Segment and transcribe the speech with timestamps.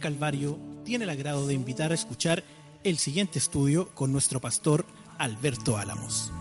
[0.00, 2.42] Calvario tiene el agrado de invitar a escuchar
[2.82, 4.84] el siguiente estudio con nuestro pastor
[5.18, 6.32] Alberto Álamos.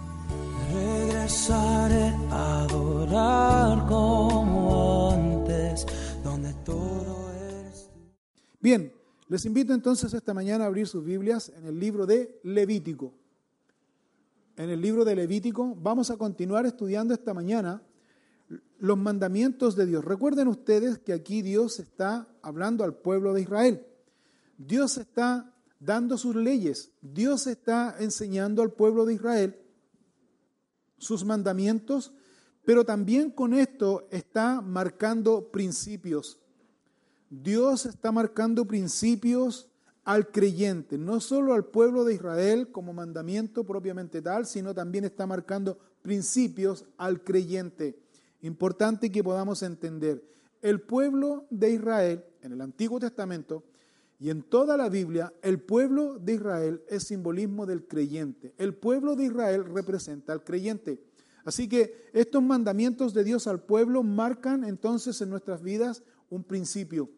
[0.73, 5.85] Regresaré a adorar como antes,
[6.23, 7.32] donde todo
[7.68, 7.90] es.
[8.59, 8.94] Bien,
[9.27, 13.13] les invito entonces esta mañana a abrir sus Biblias en el libro de Levítico.
[14.55, 17.82] En el libro de Levítico vamos a continuar estudiando esta mañana
[18.80, 20.03] los mandamientos de Dios.
[20.03, 23.85] Recuerden ustedes que aquí Dios está hablando al pueblo de Israel.
[24.57, 26.91] Dios está dando sus leyes.
[27.02, 29.59] Dios está enseñando al pueblo de Israel
[30.98, 32.12] sus mandamientos,
[32.65, 36.40] pero también con esto está marcando principios.
[37.29, 39.70] Dios está marcando principios
[40.04, 45.27] al creyente, no solo al pueblo de Israel como mandamiento propiamente tal, sino también está
[45.27, 47.99] marcando principios al creyente.
[48.41, 50.23] Importante que podamos entender,
[50.62, 53.63] el pueblo de Israel en el Antiguo Testamento
[54.20, 58.54] y en toda la Biblia, el pueblo de Israel es simbolismo del creyente.
[58.57, 61.01] El pueblo de Israel representa al creyente.
[61.46, 67.09] Así que estos mandamientos de Dios al pueblo marcan entonces en nuestras vidas un principio.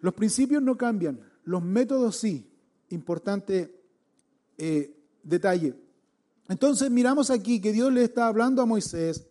[0.00, 2.50] Los principios no cambian, los métodos sí.
[2.90, 3.80] Importante
[4.58, 5.74] eh, detalle.
[6.48, 9.26] Entonces miramos aquí que Dios le está hablando a Moisés.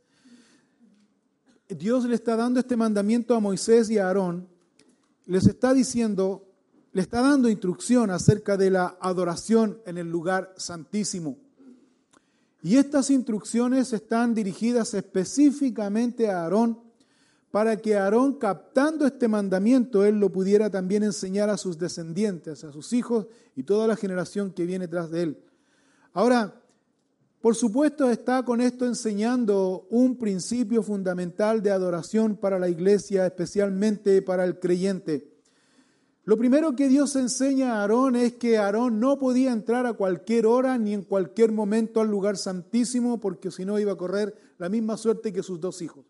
[1.75, 4.47] Dios le está dando este mandamiento a Moisés y a Aarón.
[5.25, 6.45] Les está diciendo,
[6.91, 11.37] le está dando instrucción acerca de la adoración en el lugar santísimo.
[12.61, 16.79] Y estas instrucciones están dirigidas específicamente a Aarón
[17.51, 22.71] para que Aarón, captando este mandamiento, él lo pudiera también enseñar a sus descendientes, a
[22.71, 25.43] sus hijos y toda la generación que viene tras de él.
[26.13, 26.62] Ahora,
[27.43, 34.21] por supuesto está con esto enseñando un principio fundamental de adoración para la iglesia, especialmente
[34.21, 35.29] para el creyente.
[36.23, 40.45] Lo primero que Dios enseña a Aarón es que Aarón no podía entrar a cualquier
[40.45, 44.69] hora ni en cualquier momento al lugar santísimo porque si no iba a correr la
[44.69, 46.05] misma suerte que sus dos hijos.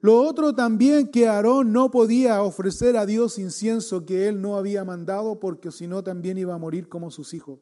[0.00, 4.82] Lo otro también que Aarón no podía ofrecer a Dios incienso que él no había
[4.82, 7.58] mandado porque si no también iba a morir como sus hijos.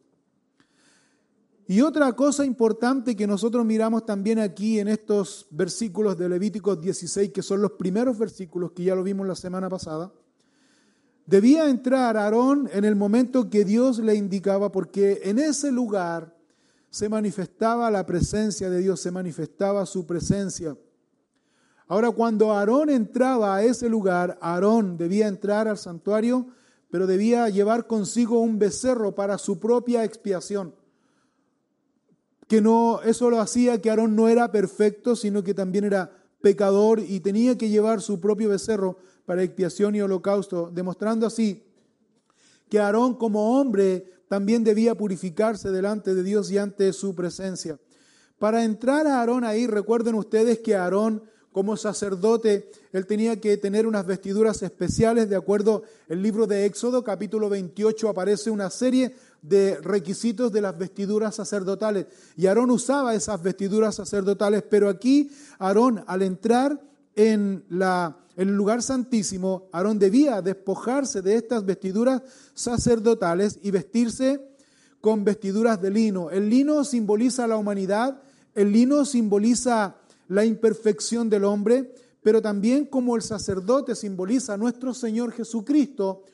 [1.70, 7.30] Y otra cosa importante que nosotros miramos también aquí en estos versículos de Levíticos 16,
[7.30, 10.10] que son los primeros versículos que ya lo vimos la semana pasada,
[11.26, 16.34] debía entrar Aarón en el momento que Dios le indicaba porque en ese lugar
[16.88, 20.74] se manifestaba la presencia de Dios, se manifestaba su presencia.
[21.86, 26.46] Ahora, cuando Aarón entraba a ese lugar, Aarón debía entrar al santuario,
[26.90, 30.77] pero debía llevar consigo un becerro para su propia expiación.
[32.48, 36.10] Que no, eso lo hacía que Aarón no era perfecto, sino que también era
[36.40, 41.62] pecador y tenía que llevar su propio becerro para expiación y holocausto, demostrando así
[42.68, 47.78] que Aarón como hombre también debía purificarse delante de Dios y ante su presencia.
[48.38, 53.86] Para entrar a Aarón ahí, recuerden ustedes que Aarón como sacerdote, él tenía que tener
[53.86, 59.76] unas vestiduras especiales, de acuerdo el libro de Éxodo, capítulo 28, aparece una serie de
[59.80, 62.06] requisitos de las vestiduras sacerdotales.
[62.36, 66.80] Y Aarón usaba esas vestiduras sacerdotales, pero aquí Aarón, al entrar
[67.14, 72.22] en, la, en el lugar santísimo, Aarón debía despojarse de estas vestiduras
[72.54, 74.40] sacerdotales y vestirse
[75.00, 76.30] con vestiduras de lino.
[76.30, 78.20] El lino simboliza la humanidad,
[78.54, 79.96] el lino simboliza
[80.28, 86.24] la imperfección del hombre, pero también como el sacerdote simboliza a nuestro Señor Jesucristo,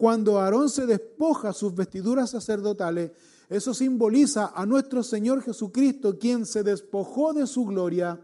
[0.00, 3.10] cuando Aarón se despoja sus vestiduras sacerdotales,
[3.50, 8.18] eso simboliza a nuestro Señor Jesucristo, quien se despojó de su gloria,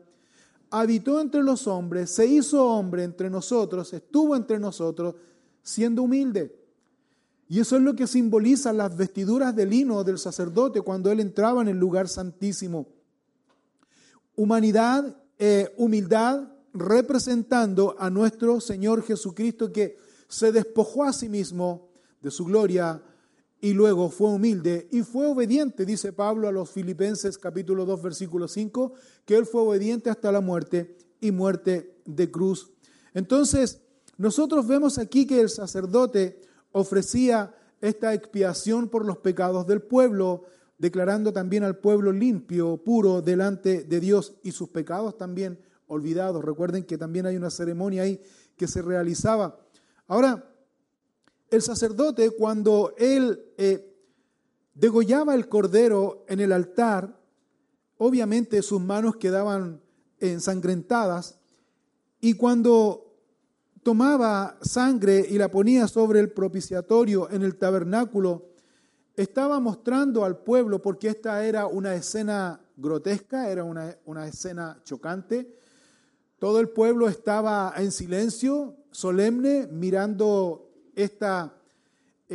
[0.71, 5.17] habitó entre los hombres, se hizo hombre entre nosotros, estuvo entre nosotros,
[5.63, 6.59] siendo humilde.
[7.47, 11.61] Y eso es lo que simboliza las vestiduras de lino del sacerdote cuando él entraba
[11.61, 12.87] en el lugar santísimo
[14.35, 21.89] humanidad, eh, humildad, representando a nuestro Señor Jesucristo que se despojó a sí mismo
[22.21, 23.03] de su gloria
[23.61, 28.49] y luego fue humilde y fue obediente, dice Pablo a los Filipenses capítulo 2 versículo
[28.49, 28.93] 5,
[29.25, 32.71] que él fue obediente hasta la muerte y muerte de cruz.
[33.15, 33.81] Entonces,
[34.19, 36.41] nosotros vemos aquí que el sacerdote
[36.73, 40.45] ofrecía esta expiación por los pecados del pueblo,
[40.79, 46.45] declarando también al pueblo limpio, puro delante de Dios y sus pecados también olvidados.
[46.45, 48.21] Recuerden que también hay una ceremonia ahí
[48.57, 49.59] que se realizaba.
[50.09, 50.53] Ahora,
[51.51, 53.93] el sacerdote cuando él eh,
[54.75, 57.21] degollaba el cordero en el altar,
[57.99, 59.81] obviamente sus manos quedaban
[60.19, 61.39] ensangrentadas
[62.21, 63.07] y cuando
[63.83, 68.49] tomaba sangre y la ponía sobre el propiciatorio en el tabernáculo,
[69.15, 75.57] estaba mostrando al pueblo, porque esta era una escena grotesca, era una, una escena chocante,
[76.39, 81.27] todo el pueblo estaba en silencio, solemne, mirando este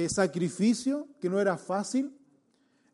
[0.08, 2.16] sacrificio, que no era fácil,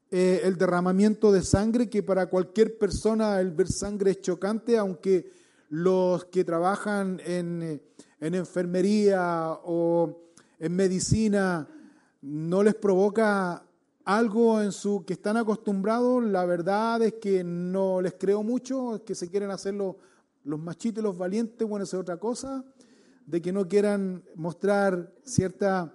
[0.09, 5.29] eh, el derramamiento de sangre, que para cualquier persona el ver sangre es chocante, aunque
[5.67, 7.81] los que trabajan en, eh,
[8.21, 11.67] en enfermería o en medicina
[12.21, 13.65] no les provoca
[14.05, 19.01] algo en su que están acostumbrados, la verdad es que no les creo mucho, es
[19.01, 19.97] que se quieren hacerlo
[20.45, 22.63] los machitos y los valientes, bueno, esa es otra cosa,
[23.27, 25.93] de que no quieran mostrar cierta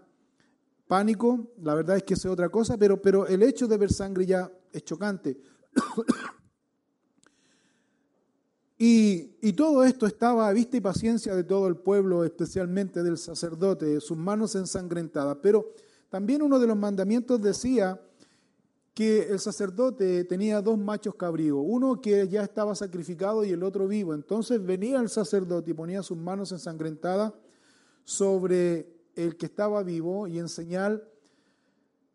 [0.87, 4.27] pánico, la verdad es que es otra cosa, pero, pero el hecho de ver sangre
[4.27, 5.41] ya es chocante.
[8.79, 13.17] y, y, todo esto estaba a vista y paciencia de todo el pueblo, especialmente del
[13.17, 15.39] sacerdote, sus manos ensangrentadas.
[15.43, 15.73] Pero
[16.11, 17.99] también uno de los mandamientos decía
[18.95, 23.89] que el sacerdote tenía dos machos cabríos, uno que ya estaba sacrificado y el otro
[23.89, 24.13] vivo.
[24.15, 27.33] Entonces venía el sacerdote y ponía sus manos ensangrentadas
[28.05, 31.09] sobre el que estaba vivo y en señal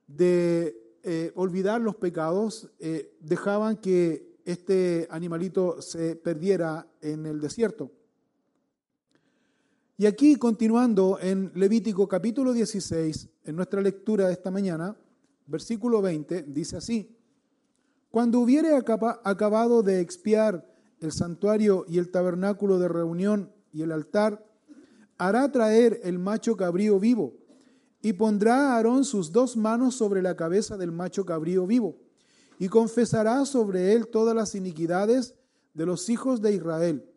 [0.08, 7.92] de eh, olvidar los pecados, eh, dejaban que este animalito se perdiera en el desierto.
[9.98, 14.96] Y aquí, continuando en Levítico capítulo 16, en nuestra lectura de esta mañana,
[15.48, 17.18] versículo 20, dice así,
[18.12, 20.68] cuando hubiere acabado de expiar
[21.00, 24.46] el santuario y el tabernáculo de reunión y el altar,
[25.18, 27.34] hará traer el macho cabrío vivo,
[28.02, 31.98] y pondrá a Aarón sus dos manos sobre la cabeza del macho cabrío vivo,
[32.60, 35.36] y confesará sobre él todas las iniquidades
[35.74, 37.10] de los hijos de Israel,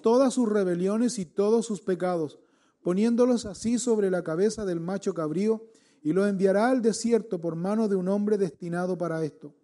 [0.00, 2.38] todas sus rebeliones y todos sus pecados,
[2.82, 5.64] poniéndolos así sobre la cabeza del macho cabrío,
[6.02, 9.54] y lo enviará al desierto por mano de un hombre destinado para esto.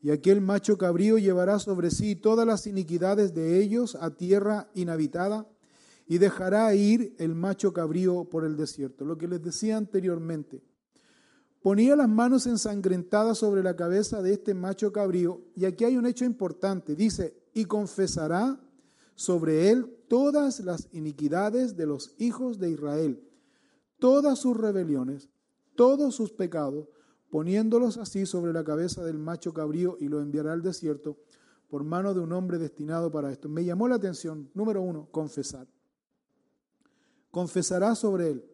[0.00, 5.46] Y aquel macho cabrío llevará sobre sí todas las iniquidades de ellos a tierra inhabitada,
[6.08, 9.04] y dejará ir el macho cabrío por el desierto.
[9.04, 10.62] Lo que les decía anteriormente.
[11.60, 16.06] Ponía las manos ensangrentadas sobre la cabeza de este macho cabrío y aquí hay un
[16.06, 16.96] hecho importante.
[16.96, 18.58] Dice, y confesará
[19.16, 23.22] sobre él todas las iniquidades de los hijos de Israel,
[23.98, 25.28] todas sus rebeliones,
[25.78, 26.88] todos sus pecados,
[27.30, 31.16] poniéndolos así sobre la cabeza del macho cabrío y lo enviará al desierto
[31.70, 33.48] por mano de un hombre destinado para esto.
[33.48, 35.68] Me llamó la atención, número uno, confesar
[37.30, 38.44] confesará sobre él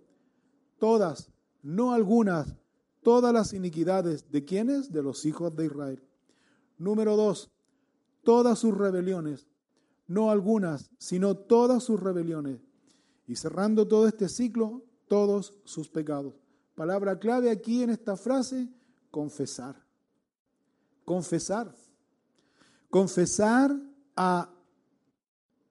[0.78, 1.32] todas,
[1.62, 2.54] no algunas,
[3.02, 4.92] todas las iniquidades de quienes?
[4.92, 6.02] De los hijos de Israel.
[6.76, 7.50] Número dos,
[8.22, 9.46] todas sus rebeliones,
[10.06, 12.60] no algunas, sino todas sus rebeliones.
[13.26, 16.34] Y cerrando todo este ciclo, todos sus pecados.
[16.74, 18.68] Palabra clave aquí en esta frase,
[19.10, 19.76] confesar.
[21.04, 21.74] Confesar.
[22.90, 23.76] Confesar
[24.16, 24.52] a,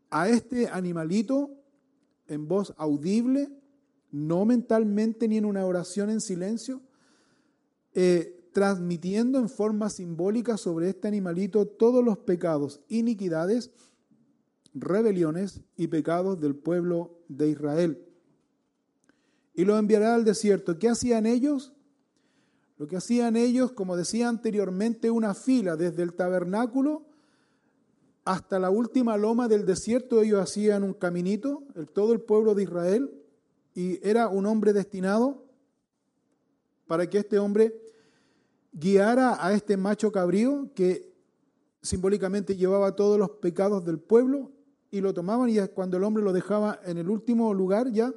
[0.09, 1.51] a este animalito
[2.27, 3.49] en voz audible,
[4.11, 6.81] no mentalmente ni en una oración en silencio,
[7.93, 13.71] eh, transmitiendo en forma simbólica sobre este animalito todos los pecados, iniquidades,
[14.73, 18.12] rebeliones y pecados del pueblo de Israel.
[19.53, 20.79] Y lo enviará al desierto.
[20.79, 21.73] ¿Qué hacían ellos?
[22.77, 27.05] Lo que hacían ellos, como decía anteriormente, una fila desde el tabernáculo
[28.25, 33.11] hasta la última loma del desierto ellos hacían un caminito, todo el pueblo de Israel,
[33.75, 35.43] y era un hombre destinado
[36.87, 37.75] para que este hombre
[38.71, 41.11] guiara a este macho cabrío que
[41.81, 44.51] simbólicamente llevaba todos los pecados del pueblo
[44.89, 48.13] y lo tomaban y cuando el hombre lo dejaba en el último lugar ya,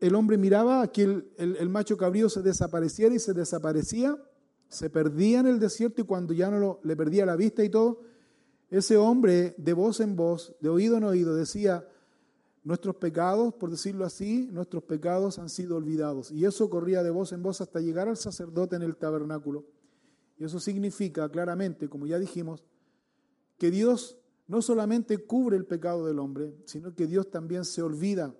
[0.00, 4.16] el hombre miraba a que el, macho cabrío se desapareciera y se desaparecía,
[4.68, 8.00] se perdía en el desierto y cuando ya no le perdía la vista y todo,
[8.70, 11.86] ese hombre de voz en voz, de oído en oído, decía,
[12.64, 16.30] nuestros pecados, por decirlo así, nuestros pecados han sido olvidados.
[16.30, 19.64] Y eso corría de voz en voz hasta llegar al sacerdote en el tabernáculo.
[20.38, 22.64] Y eso significa claramente, como ya dijimos,
[23.58, 28.34] que Dios no solamente cubre el pecado del hombre, sino que Dios también se olvida,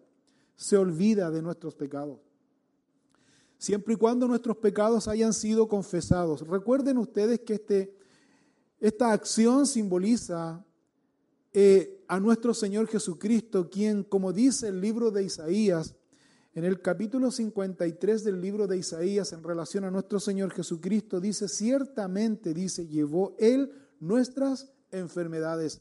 [0.61, 2.19] se olvida de nuestros pecados.
[3.57, 6.47] Siempre y cuando nuestros pecados hayan sido confesados.
[6.47, 7.97] Recuerden ustedes que este
[8.79, 10.63] esta acción simboliza
[11.55, 15.95] eh, a nuestro Señor Jesucristo, quien, como dice el libro de Isaías,
[16.55, 21.49] en el capítulo 53 del libro de Isaías en relación a nuestro Señor Jesucristo, dice,
[21.49, 25.81] ciertamente, dice, llevó Él nuestras enfermedades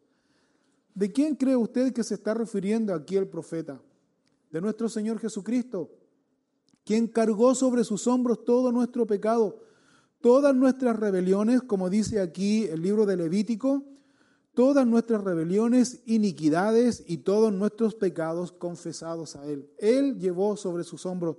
[0.93, 3.81] ¿De quién cree usted que se está refiriendo aquí el profeta?
[4.51, 5.89] De nuestro Señor Jesucristo,
[6.83, 9.59] quien cargó sobre sus hombros todo nuestro pecado,
[10.19, 13.83] todas nuestras rebeliones, como dice aquí el libro de Levítico,
[14.53, 19.69] todas nuestras rebeliones, iniquidades y todos nuestros pecados confesados a Él.
[19.77, 21.37] Él llevó sobre sus hombros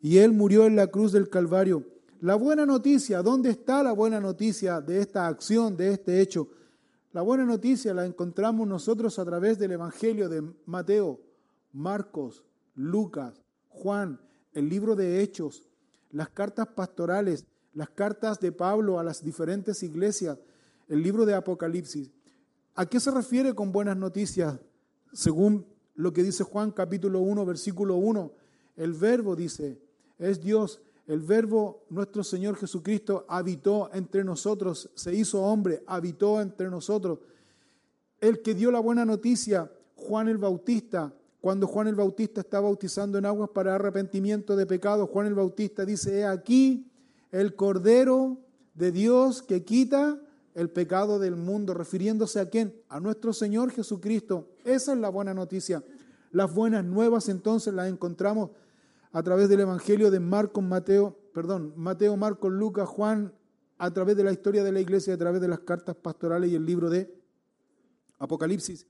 [0.00, 1.84] y Él murió en la cruz del Calvario.
[2.20, 6.48] La buena noticia, ¿dónde está la buena noticia de esta acción, de este hecho?
[7.16, 11.18] La buena noticia la encontramos nosotros a través del Evangelio de Mateo,
[11.72, 12.44] Marcos,
[12.74, 14.20] Lucas, Juan,
[14.52, 15.66] el libro de Hechos,
[16.10, 20.36] las cartas pastorales, las cartas de Pablo a las diferentes iglesias,
[20.88, 22.10] el libro de Apocalipsis.
[22.74, 24.60] ¿A qué se refiere con buenas noticias?
[25.14, 28.30] Según lo que dice Juan capítulo 1, versículo 1,
[28.76, 29.80] el verbo dice,
[30.18, 36.68] es Dios el verbo, nuestro Señor Jesucristo, habitó entre nosotros, se hizo hombre, habitó entre
[36.68, 37.20] nosotros.
[38.20, 43.18] El que dio la buena noticia, Juan el Bautista, cuando Juan el Bautista está bautizando
[43.18, 46.90] en aguas para arrepentimiento de pecados, Juan el Bautista dice, he aquí
[47.30, 48.38] el Cordero
[48.74, 50.20] de Dios que quita
[50.54, 52.74] el pecado del mundo, refiriéndose a quién?
[52.88, 54.48] A nuestro Señor Jesucristo.
[54.64, 55.84] Esa es la buena noticia.
[56.32, 58.50] Las buenas nuevas entonces las encontramos
[59.16, 63.32] a través del Evangelio de Marcos, Mateo, perdón, Mateo, Marcos, Lucas, Juan,
[63.78, 66.54] a través de la historia de la iglesia, a través de las cartas pastorales y
[66.54, 67.18] el libro de
[68.18, 68.86] Apocalipsis.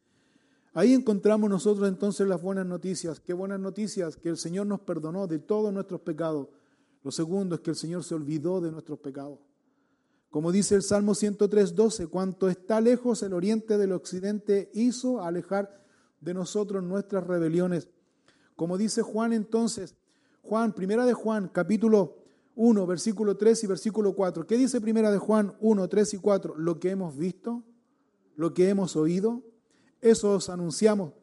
[0.75, 3.21] Ahí encontramos nosotros entonces las buenas noticias.
[3.21, 6.49] Qué buenas noticias, que el Señor nos perdonó de todos nuestros pecados.
[7.05, 9.39] Lo segundo es que el Señor se olvidó de nuestros pecados.
[10.31, 15.85] Como dice el Salmo 103, 12, cuanto está lejos el oriente del occidente, hizo alejar
[16.21, 17.89] de nosotros nuestras rebeliones.
[18.57, 19.95] Como dice Juan entonces,
[20.47, 22.19] Juan, primera de Juan, capítulo
[22.55, 24.47] 1, versículo 3 y versículo 4.
[24.47, 26.55] ¿Qué dice primera de Juan 1, 3 y 4?
[26.57, 27.65] Lo que hemos visto,
[28.37, 29.43] lo que hemos oído,
[30.01, 31.15] eso os anunciamos,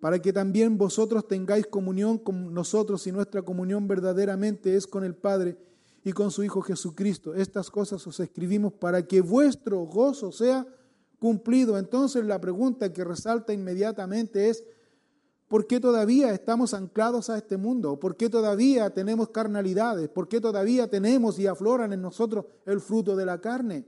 [0.00, 5.14] para que también vosotros tengáis comunión con nosotros y nuestra comunión verdaderamente es con el
[5.14, 5.56] Padre
[6.02, 7.34] y con su Hijo Jesucristo.
[7.34, 10.66] Estas cosas os escribimos para que vuestro gozo sea
[11.20, 11.78] cumplido.
[11.78, 14.64] Entonces la pregunta que resalta inmediatamente es,
[15.52, 18.00] ¿Por qué todavía estamos anclados a este mundo?
[18.00, 20.08] ¿Por qué todavía tenemos carnalidades?
[20.08, 23.84] ¿Por qué todavía tenemos y afloran en nosotros el fruto de la carne?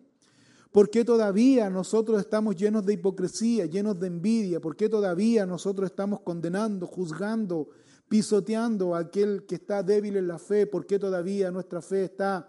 [0.71, 4.61] ¿Por qué todavía nosotros estamos llenos de hipocresía, llenos de envidia?
[4.61, 7.71] ¿Por qué todavía nosotros estamos condenando, juzgando,
[8.11, 10.67] pisoteando a aquel que está débil en la fe?
[10.67, 12.47] ¿Por qué todavía nuestra fe está,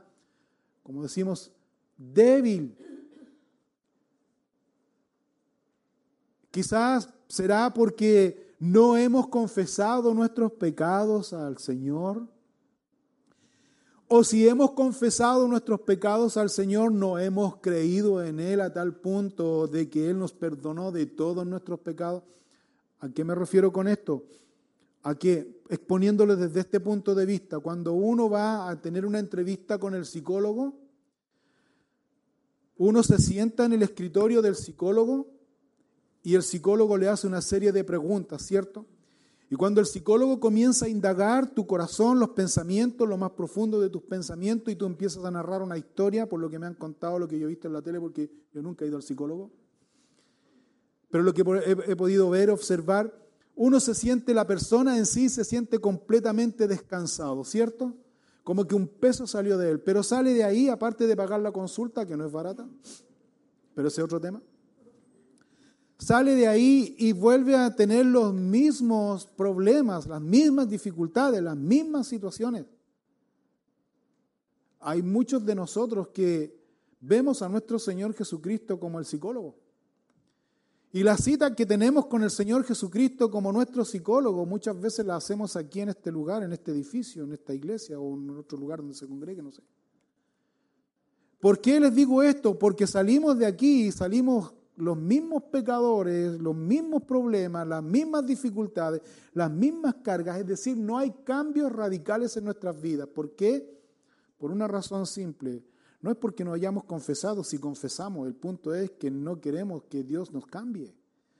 [0.83, 1.53] como decimos,
[1.95, 2.77] débil?
[6.51, 12.27] Quizás será porque ¿No hemos confesado nuestros pecados al Señor?
[14.07, 18.95] O si hemos confesado nuestros pecados al Señor, no hemos creído en Él a tal
[18.95, 22.23] punto de que Él nos perdonó de todos nuestros pecados.
[22.99, 24.23] ¿A qué me refiero con esto?
[25.03, 29.79] A que, exponiéndolo desde este punto de vista, cuando uno va a tener una entrevista
[29.79, 30.79] con el psicólogo,
[32.77, 35.34] uno se sienta en el escritorio del psicólogo
[36.25, 38.87] y el psicólogo le hace una serie de preguntas, ¿cierto?
[39.51, 43.91] Y cuando el psicólogo comienza a indagar tu corazón, los pensamientos, lo más profundo de
[43.91, 47.19] tus pensamientos, y tú empiezas a narrar una historia, por lo que me han contado,
[47.19, 49.51] lo que yo he visto en la tele, porque yo nunca he ido al psicólogo,
[51.11, 53.13] pero lo que he, podido ver, observar,
[53.53, 57.93] uno se siente, la persona en sí se siente completamente descansado, ¿cierto?
[58.43, 61.51] Como que un peso salió de él, pero sale de ahí, aparte de pagar la
[61.51, 62.67] consulta, que no es barata,
[63.75, 64.41] pero ese es otro tema
[65.97, 72.07] sale de ahí y vuelve a tener los mismos problemas, las mismas dificultades, las mismas
[72.07, 72.65] situaciones.
[74.79, 76.55] Hay muchos de nosotros que
[76.99, 79.55] vemos a nuestro Señor Jesucristo como el psicólogo.
[80.91, 85.17] Y la cita que tenemos con el Señor Jesucristo como nuestro psicólogo muchas veces la
[85.17, 88.79] hacemos aquí en este lugar, en este edificio, en esta iglesia o en otro lugar
[88.79, 89.61] donde se congregue, no sé.
[91.39, 92.57] ¿Por qué les digo esto?
[92.57, 99.01] Porque salimos de aquí y salimos los mismos pecadores, los mismos problemas, las mismas dificultades,
[99.33, 103.07] las mismas cargas, es decir, no hay cambios radicales en nuestras vidas.
[103.07, 103.79] ¿Por qué?
[104.37, 105.63] Por una razón simple.
[106.01, 110.03] No es porque no hayamos confesado, si confesamos, el punto es que no queremos que
[110.03, 110.93] Dios nos cambie,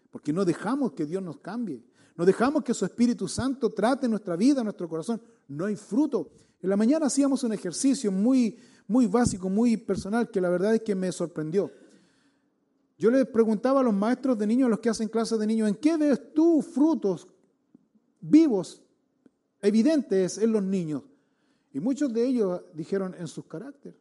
[0.09, 1.83] porque no dejamos que Dios nos cambie,
[2.15, 6.31] no dejamos que su Espíritu Santo trate nuestra vida, nuestro corazón, no hay fruto.
[6.61, 10.81] En la mañana hacíamos un ejercicio muy, muy básico, muy personal, que la verdad es
[10.81, 11.69] que me sorprendió.
[12.97, 15.67] Yo les preguntaba a los maestros de niños, a los que hacen clases de niños,
[15.67, 17.27] ¿en qué ves tú frutos
[18.21, 18.81] vivos,
[19.61, 21.03] evidentes en los niños?
[21.73, 23.99] Y muchos de ellos dijeron en sus caracteres,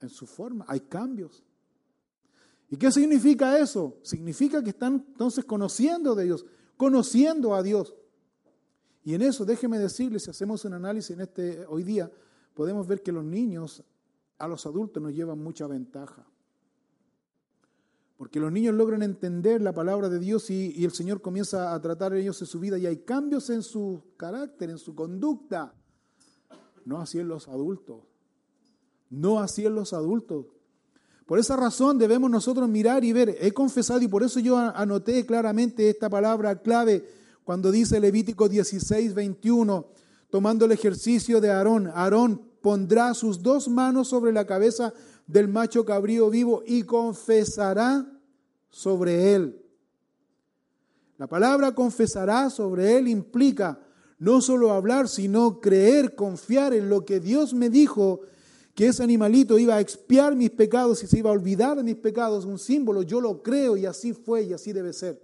[0.00, 1.42] en su forma, hay cambios.
[2.70, 3.98] ¿Y qué significa eso?
[4.02, 6.46] Significa que están entonces conociendo de Dios,
[6.76, 7.96] conociendo a Dios.
[9.02, 12.08] Y en eso, déjeme decirles, si hacemos un análisis en este hoy día,
[12.54, 13.82] podemos ver que los niños
[14.38, 16.29] a los adultos nos llevan mucha ventaja.
[18.20, 22.12] Porque los niños logran entender la palabra de Dios y, el Señor comienza a tratar
[22.12, 25.72] ellos en su vida y hay cambios en su carácter, en su conducta.
[26.84, 28.02] No así en los adultos.
[29.08, 30.44] No así en los adultos.
[31.24, 33.38] Por esa razón debemos nosotros mirar y ver.
[33.40, 37.08] He confesado y por eso yo anoté claramente esta palabra clave
[37.42, 39.86] cuando dice Levítico 16, 21,
[40.28, 41.86] tomando el ejercicio de Aarón.
[41.86, 44.92] Aarón pondrá sus dos manos sobre la cabeza
[45.30, 48.06] del macho cabrío vivo y confesará
[48.68, 49.62] sobre él.
[51.18, 53.78] La palabra confesará sobre él implica
[54.18, 58.20] no solo hablar, sino creer, confiar en lo que Dios me dijo,
[58.74, 61.96] que ese animalito iba a expiar mis pecados y se iba a olvidar de mis
[61.96, 65.22] pecados, un símbolo, yo lo creo y así fue y así debe ser.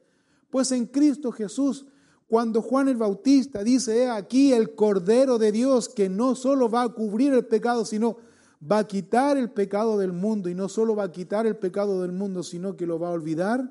[0.51, 1.87] Pues en Cristo Jesús,
[2.29, 6.83] cuando Juan el Bautista dice, he aquí el Cordero de Dios que no solo va
[6.83, 8.19] a cubrir el pecado, sino
[8.61, 12.03] va a quitar el pecado del mundo y no solo va a quitar el pecado
[12.03, 13.71] del mundo, sino que lo va a olvidar.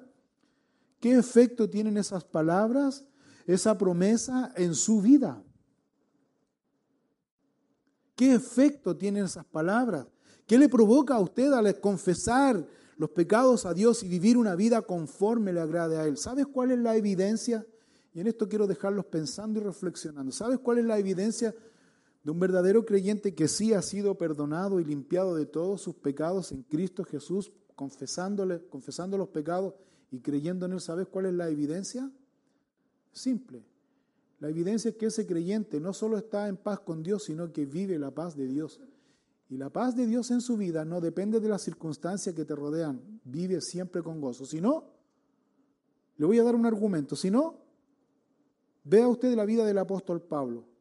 [1.00, 3.06] ¿Qué efecto tienen esas palabras,
[3.46, 5.42] esa promesa en su vida?
[8.16, 10.08] ¿Qué efecto tienen esas palabras?
[10.48, 12.66] ¿Qué le provoca a usted al confesar
[12.98, 16.18] los pecados a Dios y vivir una vida conforme le agrade a Él?
[16.18, 17.66] ¿Sabes cuál es la evidencia?
[18.14, 20.32] Y en esto quiero dejarlos pensando y reflexionando.
[20.32, 21.54] ¿Sabes cuál es la evidencia
[22.26, 26.52] de un verdadero creyente que sí ha sido perdonado y limpiado de todos sus pecados
[26.52, 29.76] en Cristo Jesús, confesándole, confesando los pecados
[30.10, 32.12] y creyendo en Él, ¿sabes cuál es la evidencia?
[33.12, 33.64] Simple.
[34.40, 37.68] La evidencia es que ese creyente no solo está en paz con Dios, sino que
[37.68, 38.82] vive la paz de Dios.
[39.48, 42.56] Y la paz de Dios en su vida no depende de las circunstancias que te
[42.56, 44.46] rodean, vive siempre con gozo.
[44.46, 44.86] Si no,
[46.18, 47.16] le voy a dar un argumento.
[47.16, 47.60] Si no,
[48.84, 50.74] vea usted la vida del apóstol Pablo.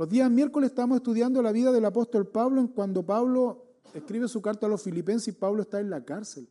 [0.00, 4.40] Los días miércoles estamos estudiando la vida del apóstol Pablo en cuando Pablo escribe su
[4.40, 6.48] carta a los filipenses y Pablo está en la cárcel,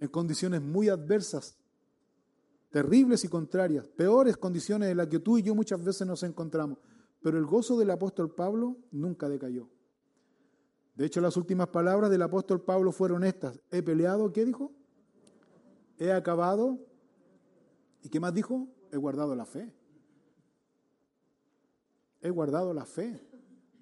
[0.00, 1.56] en condiciones muy adversas,
[2.70, 6.78] terribles y contrarias, peores condiciones en las que tú y yo muchas veces nos encontramos.
[7.22, 9.68] Pero el gozo del apóstol Pablo nunca decayó.
[10.96, 13.60] De hecho, las últimas palabras del apóstol Pablo fueron estas.
[13.70, 14.72] He peleado, ¿qué dijo?
[15.98, 16.80] He acabado.
[18.02, 18.66] ¿Y qué más dijo?
[18.90, 19.72] He guardado la fe
[22.20, 23.20] he guardado la fe.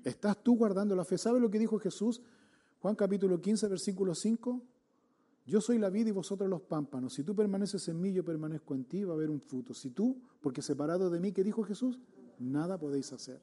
[0.05, 1.19] ¿Estás tú guardando la fe?
[1.19, 2.23] ¿Sabes lo que dijo Jesús?
[2.81, 4.63] Juan capítulo 15, versículo 5.
[5.47, 7.15] Yo soy la vida y vosotros los pámpanos.
[7.15, 9.75] Si tú permaneces en mí, yo permanezco en ti, va a haber un fruto.
[9.75, 11.99] Si tú, porque separado de mí, ¿qué dijo Jesús?
[12.39, 13.41] Nada podéis hacer.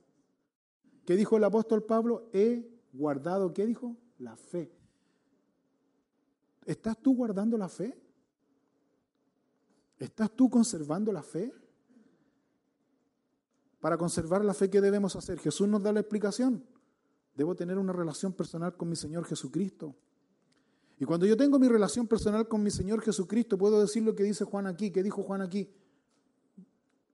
[1.05, 2.29] ¿Qué dijo el apóstol Pablo?
[2.31, 3.97] He guardado, ¿qué dijo?
[4.19, 4.71] La fe.
[6.65, 7.97] ¿Estás tú guardando la fe?
[9.99, 11.53] ¿Estás tú conservando la fe?
[13.85, 15.37] Para conservar la fe, ¿qué debemos hacer?
[15.37, 16.65] Jesús nos da la explicación.
[17.35, 19.95] Debo tener una relación personal con mi Señor Jesucristo.
[20.97, 24.23] Y cuando yo tengo mi relación personal con mi Señor Jesucristo, puedo decir lo que
[24.23, 24.89] dice Juan aquí.
[24.89, 25.69] ¿Qué dijo Juan aquí?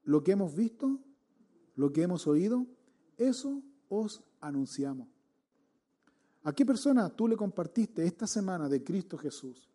[0.04, 0.98] Lo que hemos visto,
[1.76, 2.66] lo que hemos oído,
[3.18, 5.08] eso os anunciamos.
[6.42, 9.68] ¿A qué persona tú le compartiste esta semana de Cristo Jesús?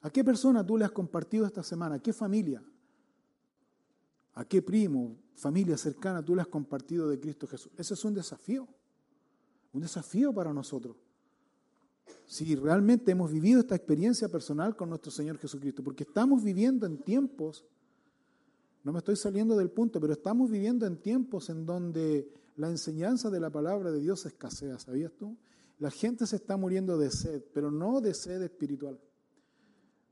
[0.00, 1.96] ¿A qué persona tú le has compartido esta semana?
[1.96, 2.64] ¿A qué familia?
[4.36, 7.72] ¿A qué primo, familia cercana tú le has compartido de Cristo Jesús?
[7.76, 8.68] Ese es un desafío,
[9.72, 10.94] un desafío para nosotros.
[12.26, 16.98] Si realmente hemos vivido esta experiencia personal con nuestro Señor Jesucristo, porque estamos viviendo en
[16.98, 17.64] tiempos,
[18.84, 23.30] no me estoy saliendo del punto, pero estamos viviendo en tiempos en donde la enseñanza
[23.30, 25.34] de la palabra de Dios escasea, ¿sabías tú?
[25.78, 29.00] La gente se está muriendo de sed, pero no de sed espiritual.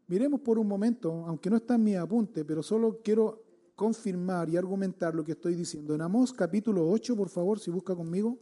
[0.07, 3.44] Miremos por un momento, aunque no está en mi apunte, pero solo quiero
[3.75, 5.95] confirmar y argumentar lo que estoy diciendo.
[5.95, 8.39] En Amós capítulo 8, por favor, si busca conmigo.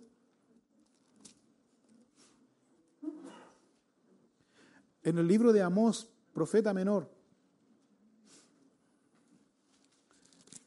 [5.03, 7.11] en el libro de Amós, profeta menor,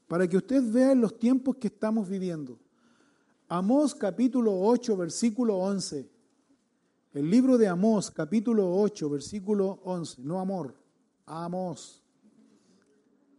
[0.07, 2.59] para que usted vea los tiempos que estamos viviendo.
[3.47, 6.09] Amós capítulo 8, versículo 11.
[7.13, 10.21] El libro de Amós capítulo 8, versículo 11.
[10.21, 10.75] No amor,
[11.25, 12.04] Amós.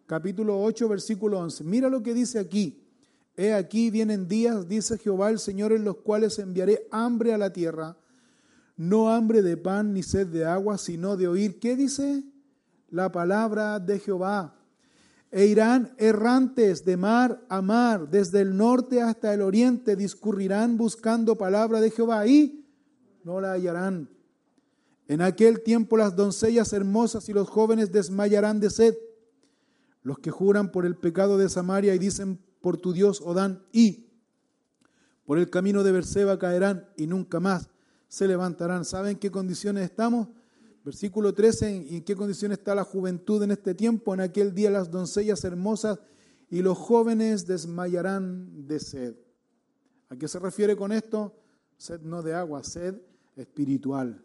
[0.06, 1.64] Capítulo 8, versículo 11.
[1.64, 2.82] Mira lo que dice aquí.
[3.36, 7.52] He aquí vienen días, dice Jehová el Señor, en los cuales enviaré hambre a la
[7.52, 7.96] tierra,
[8.76, 11.58] no hambre de pan ni sed de agua, sino de oír.
[11.58, 12.22] ¿Qué dice?
[12.88, 14.56] La palabra de Jehová
[15.30, 21.36] e irán errantes de mar a mar, desde el norte hasta el oriente, discurrirán buscando
[21.36, 22.64] palabra de Jehová y
[23.24, 24.08] no la hallarán.
[25.08, 28.94] En aquel tiempo las doncellas hermosas y los jóvenes desmayarán de sed.
[30.06, 34.06] Los que juran por el pecado de Samaria y dicen por tu Dios Odán y
[35.24, 37.70] por el camino de Berseba caerán y nunca más
[38.06, 38.84] se levantarán.
[38.84, 40.28] ¿Saben qué condiciones estamos?
[40.84, 44.14] Versículo 13, ¿en qué condición está la juventud en este tiempo?
[44.14, 45.98] En aquel día las doncellas hermosas
[46.50, 49.16] y los jóvenes desmayarán de sed.
[50.08, 51.34] ¿A qué se refiere con esto?
[51.78, 52.94] Sed no de agua, sed
[53.34, 54.24] espiritual.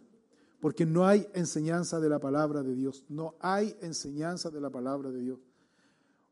[0.59, 3.03] Porque no hay enseñanza de la palabra de Dios.
[3.09, 5.39] No hay enseñanza de la palabra de Dios.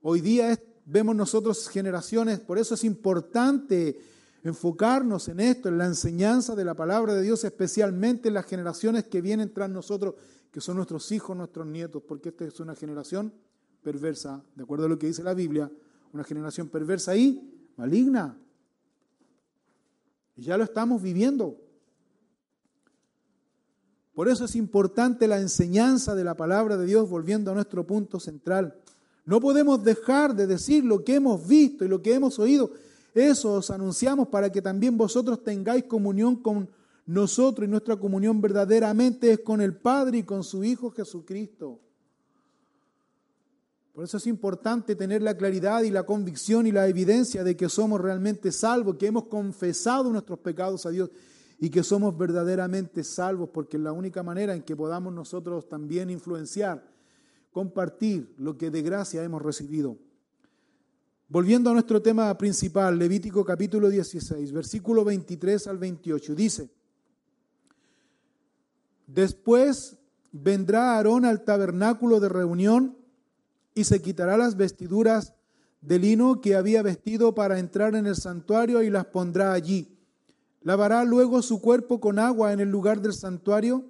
[0.02, 4.00] Hoy día vemos nosotros generaciones, por eso es importante
[4.44, 9.06] enfocarnos en esto, en la enseñanza de la palabra de Dios, especialmente en las generaciones
[9.06, 10.16] que vienen tras nosotros,
[10.52, 13.34] que son nuestros hijos, nuestros nietos, porque esta es una generación
[13.84, 15.70] perversa, de acuerdo a lo que dice la Biblia,
[16.14, 18.38] una generación perversa y maligna.
[20.38, 21.58] Y ya lo estamos viviendo.
[24.14, 28.20] Por eso es importante la enseñanza de la palabra de Dios, volviendo a nuestro punto
[28.20, 28.76] central.
[29.26, 32.72] No podemos dejar de decir lo que hemos visto y lo que hemos oído
[33.14, 36.70] eso os anunciamos para que también vosotros tengáis comunión con
[37.06, 41.80] nosotros y nuestra comunión verdaderamente es con el Padre y con su Hijo Jesucristo.
[43.94, 47.68] Por eso es importante tener la claridad y la convicción y la evidencia de que
[47.68, 51.10] somos realmente salvos, que hemos confesado nuestros pecados a Dios
[51.60, 56.10] y que somos verdaderamente salvos, porque es la única manera en que podamos nosotros también
[56.10, 56.88] influenciar,
[57.52, 59.98] compartir lo que de gracia hemos recibido.
[61.28, 66.70] Volviendo a nuestro tema principal, Levítico capítulo 16, versículo 23 al 28, dice,
[69.06, 69.98] Después
[70.32, 72.98] vendrá Aarón al tabernáculo de reunión
[73.74, 75.34] y se quitará las vestiduras
[75.82, 79.98] de lino que había vestido para entrar en el santuario y las pondrá allí.
[80.62, 83.86] Lavará luego su cuerpo con agua en el lugar del santuario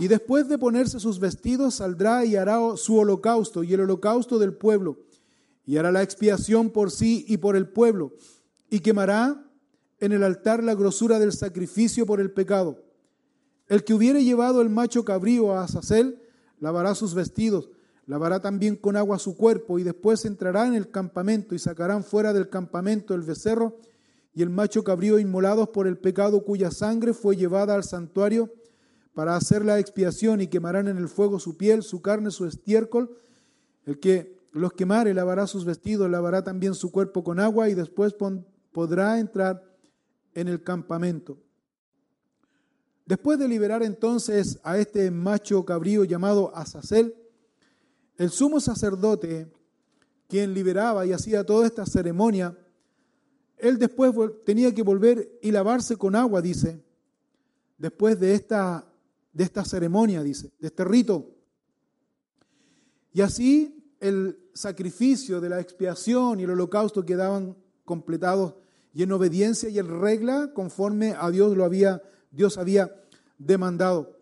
[0.00, 4.54] y después de ponerse sus vestidos saldrá y hará su holocausto y el holocausto del
[4.54, 4.96] pueblo
[5.66, 8.12] y hará la expiación por sí y por el pueblo,
[8.70, 9.46] y quemará
[10.00, 12.82] en el altar la grosura del sacrificio por el pecado.
[13.68, 16.20] El que hubiere llevado el macho cabrío a Azazel,
[16.58, 17.70] lavará sus vestidos,
[18.06, 22.32] lavará también con agua su cuerpo, y después entrará en el campamento, y sacarán fuera
[22.32, 23.76] del campamento el becerro
[24.34, 28.50] y el macho cabrío inmolados por el pecado cuya sangre fue llevada al santuario
[29.20, 33.18] para hacer la expiación, y quemarán en el fuego su piel, su carne, su estiércol.
[33.84, 38.14] El que los quemare, lavará sus vestidos, lavará también su cuerpo con agua y después
[38.72, 39.62] podrá entrar
[40.32, 41.36] en el campamento.
[43.04, 47.14] Después de liberar entonces a este macho cabrío llamado Azazel,
[48.16, 49.52] el sumo sacerdote,
[50.28, 52.56] quien liberaba y hacía toda esta ceremonia,
[53.58, 54.14] él después
[54.46, 56.82] tenía que volver y lavarse con agua, dice,
[57.76, 58.89] después de esta,
[59.32, 61.30] de esta ceremonia, dice, de este rito.
[63.12, 68.54] Y así el sacrificio de la expiación y el holocausto quedaban completados
[68.92, 72.94] y en obediencia y en regla conforme a Dios lo había Dios había
[73.38, 74.16] demandado.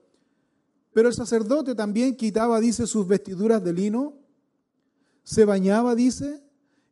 [0.92, 4.14] Pero el sacerdote también quitaba, dice, sus vestiduras de lino,
[5.22, 6.42] se bañaba, dice,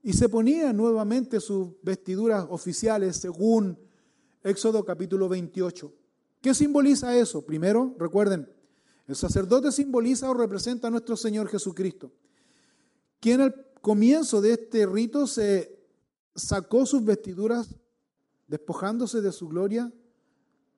[0.02, 3.78] y se ponía nuevamente sus vestiduras oficiales según
[4.42, 5.92] Éxodo capítulo 28.
[6.46, 7.44] ¿Qué simboliza eso?
[7.44, 8.48] Primero, recuerden,
[9.08, 12.12] el sacerdote simboliza o representa a nuestro Señor Jesucristo
[13.18, 15.76] quien al comienzo de este rito se
[16.36, 17.74] sacó sus vestiduras,
[18.46, 19.92] despojándose de su gloria,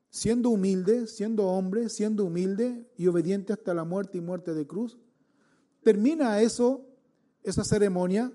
[0.09, 4.97] siendo humilde, siendo hombre, siendo humilde y obediente hasta la muerte y muerte de cruz.
[5.83, 6.87] Termina eso,
[7.43, 8.33] esa ceremonia,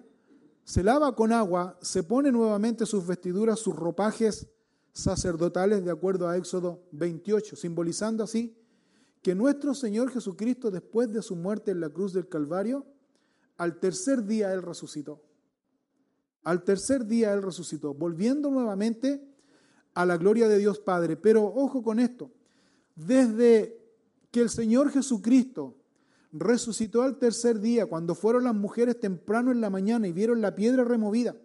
[0.65, 4.53] se lava con agua, se pone nuevamente sus vestiduras, sus ropajes
[4.93, 8.55] sacerdotales de acuerdo a Éxodo 28, simbolizando así
[9.21, 12.85] que nuestro Señor Jesucristo, después de su muerte en la cruz del Calvario,
[13.57, 15.21] al tercer día Él resucitó.
[16.43, 19.25] Al tercer día Él resucitó, volviendo nuevamente
[19.93, 21.15] a la gloria de Dios Padre.
[21.15, 22.31] Pero ojo con esto,
[22.95, 23.79] desde
[24.29, 25.77] que el Señor Jesucristo
[26.33, 30.55] resucitó al tercer día, cuando fueron las mujeres temprano en la mañana y vieron la
[30.55, 31.35] piedra removida,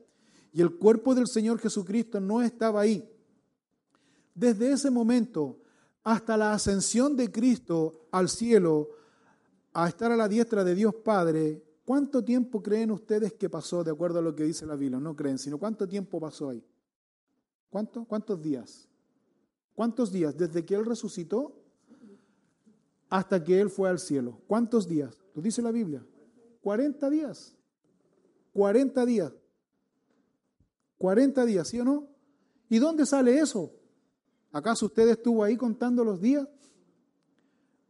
[0.52, 3.08] y el cuerpo del Señor Jesucristo no estaba ahí.
[4.38, 5.59] Desde ese momento
[6.05, 8.90] hasta la ascensión de Cristo al cielo,
[9.72, 13.90] a estar a la diestra de Dios Padre, ¿cuánto tiempo creen ustedes que pasó de
[13.90, 15.01] acuerdo a lo que dice la Biblia?
[15.01, 16.64] No creen, sino cuánto tiempo pasó ahí.
[17.68, 18.05] ¿Cuánto?
[18.05, 18.88] ¿Cuántos días?
[19.74, 20.37] ¿Cuántos días?
[20.37, 21.61] Desde que Él resucitó
[23.11, 24.40] hasta que Él fue al cielo.
[24.46, 25.18] ¿Cuántos días?
[25.35, 26.07] Lo dice la Biblia.
[26.62, 27.57] 40 días.
[28.53, 29.33] 40 días.
[30.96, 32.09] 40 días, ¿sí o no?
[32.68, 33.77] ¿Y dónde sale eso?
[34.52, 36.46] ¿Acaso usted estuvo ahí contando los días?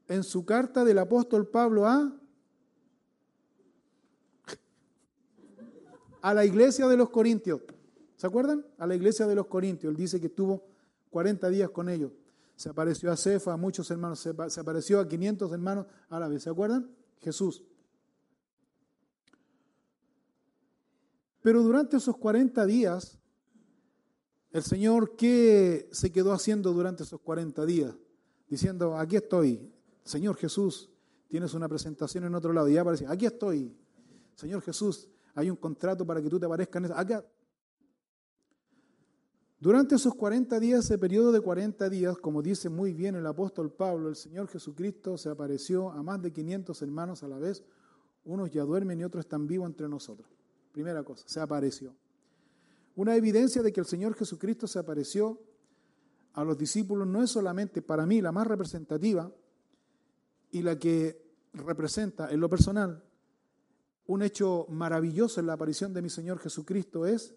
[0.09, 2.13] En su carta del apóstol Pablo a
[6.21, 7.63] a la iglesia de los Corintios.
[8.17, 8.65] ¿Se acuerdan?
[8.79, 9.91] A la iglesia de los Corintios.
[9.91, 10.65] Él dice que estuvo
[11.11, 12.13] 40 días con ellos.
[12.57, 16.39] Se apareció a Cefa, a muchos hermanos, se, apareció a 500 hermanos a.
[16.39, 16.91] ¿Se acuerdan?
[17.21, 17.63] Jesús.
[21.41, 23.19] Pero durante esos 40 días,
[24.51, 27.95] el Señor, ¿qué se quedó haciendo durante esos 40 días?
[28.49, 29.71] Diciendo, aquí estoy,
[30.05, 30.91] Señor Jesús,
[31.29, 32.69] tienes una presentación en otro lado.
[32.69, 33.77] Y ya aparecía, aquí estoy,
[34.35, 37.25] Señor Jesús, hay un contrato para que tú te aparezcas Acá.
[39.61, 43.73] Durante esos 40 días, ese periodo de 40 días, como dice muy bien el apóstol
[43.73, 47.65] Pablo, el Señor Jesucristo se apareció a más de 500 hermanos a la vez.
[48.25, 50.29] Unos ya duermen y otros están vivos entre nosotros.
[50.71, 51.95] Primera cosa, se apareció.
[52.99, 55.41] Una evidencia de que el Señor Jesucristo se apareció
[56.33, 59.33] a los discípulos no es solamente para mí la más representativa
[60.51, 63.05] y la que representa en lo personal
[64.07, 67.37] un hecho maravilloso en la aparición de mi Señor Jesucristo es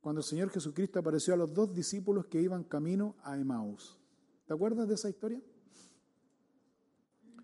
[0.00, 3.98] cuando el Señor Jesucristo apareció a los dos discípulos que iban camino a Emaús.
[4.46, 5.42] ¿Te acuerdas de esa historia?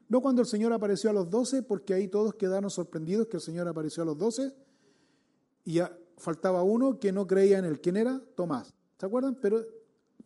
[0.08, 3.42] No cuando el Señor apareció a los doce, porque ahí todos quedaron sorprendidos que el
[3.42, 4.54] Señor apareció a los doce
[5.62, 5.78] y
[6.20, 7.80] faltaba uno que no creía en él.
[7.80, 8.20] ¿Quién era?
[8.36, 8.74] Tomás.
[8.98, 9.36] ¿Se acuerdan?
[9.40, 9.64] Pero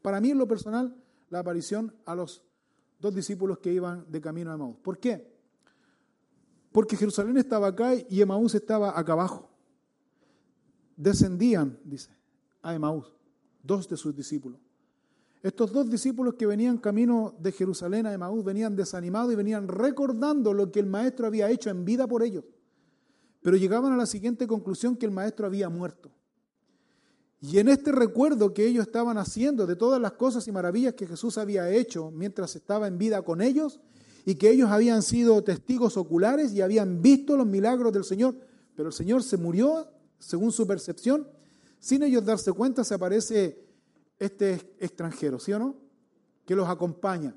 [0.03, 0.95] para mí en lo personal,
[1.31, 2.43] la aparición a los
[3.01, 4.77] dos discípulos que iban de camino a Emaús.
[4.83, 5.33] ¿Por qué?
[6.73, 9.49] Porque Jerusalén estaba acá y Emaús estaba acá abajo.
[10.97, 12.11] Descendían, dice,
[12.63, 13.15] a Emaús,
[13.63, 14.61] dos de sus discípulos.
[15.43, 20.53] Estos dos discípulos que venían camino de Jerusalén a Emaús venían desanimados y venían recordando
[20.53, 22.45] lo que el maestro había hecho en vida por ellos
[23.45, 26.11] pero llegaban a la siguiente conclusión que el maestro había muerto.
[27.43, 31.07] Y en este recuerdo que ellos estaban haciendo de todas las cosas y maravillas que
[31.07, 33.81] Jesús había hecho mientras estaba en vida con ellos,
[34.25, 38.35] y que ellos habían sido testigos oculares y habían visto los milagros del Señor,
[38.75, 41.29] pero el Señor se murió, según su percepción,
[41.79, 43.63] sin ellos darse cuenta se aparece
[44.19, 45.77] este extranjero, ¿sí o no?
[46.47, 47.37] Que los acompaña.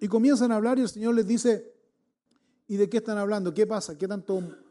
[0.00, 1.72] Y comienzan a hablar y el Señor les dice,
[2.66, 3.54] ¿y de qué están hablando?
[3.54, 3.96] ¿Qué pasa?
[3.96, 4.61] ¿Qué tanto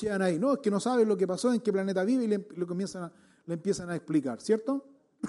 [0.00, 0.38] llegan ahí.
[0.38, 3.12] No, es que no saben lo que pasó, en qué planeta vive y le, comienzan
[3.46, 4.86] le empiezan a explicar, ¿cierto?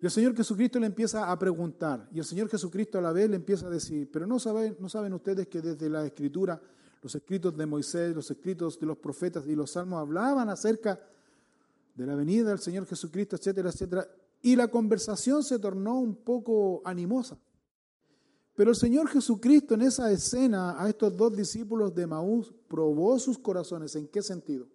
[0.00, 3.30] Y el Señor Jesucristo le empieza a preguntar, y el Señor Jesucristo a la vez
[3.30, 6.60] le empieza a decir, pero no saben, no saben ustedes que desde la Escritura,
[7.02, 11.00] los escritos de Moisés, los escritos de los profetas y los salmos hablaban acerca
[11.94, 14.06] de la venida del Señor Jesucristo, etcétera, etcétera,
[14.42, 17.38] y la conversación se tornó un poco animosa.
[18.56, 23.38] Pero el Señor Jesucristo en esa escena a estos dos discípulos de Maús probó sus
[23.38, 23.94] corazones.
[23.96, 24.66] ¿En qué sentido?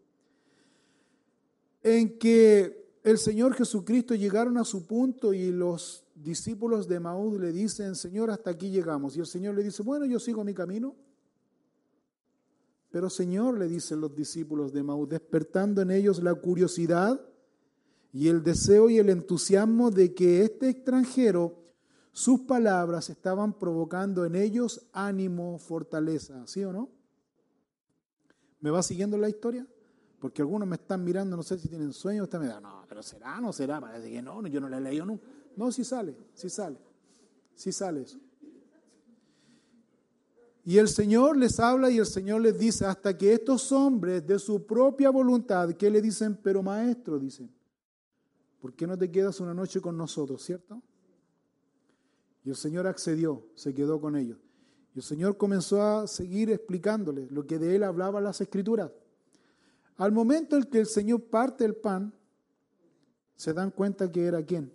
[1.82, 7.52] En que el Señor Jesucristo llegaron a su punto y los discípulos de Maús le
[7.52, 9.18] dicen, Señor, hasta aquí llegamos.
[9.18, 10.96] Y el Señor le dice, bueno, yo sigo mi camino.
[12.92, 17.20] Pero Señor, le dicen los discípulos de Maús, despertando en ellos la curiosidad
[18.14, 21.61] y el deseo y el entusiasmo de que este extranjero
[22.12, 26.90] sus palabras estaban provocando en ellos ánimo, fortaleza, ¿sí o no?
[28.60, 29.66] ¿Me va siguiendo la historia?
[30.20, 33.40] Porque algunos me están mirando, no sé si tienen sueño, usted me no, pero será,
[33.40, 35.26] no será, parece que no, yo no le he leído nunca.
[35.56, 36.78] No, sí sale, sí sale,
[37.56, 38.20] sí sale eso.
[40.64, 44.38] Y el Señor les habla y el Señor les dice, hasta que estos hombres de
[44.38, 46.38] su propia voluntad, ¿qué le dicen?
[46.44, 47.50] Pero maestro, dicen,
[48.60, 50.84] ¿por qué no te quedas una noche con nosotros, cierto?
[52.44, 54.40] Y el Señor accedió, se quedó con ellos.
[54.94, 58.92] Y el Señor comenzó a seguir explicándoles lo que de él hablaban las escrituras.
[59.98, 62.14] Al momento en que el Señor parte el pan,
[63.36, 64.72] se dan cuenta que era quién?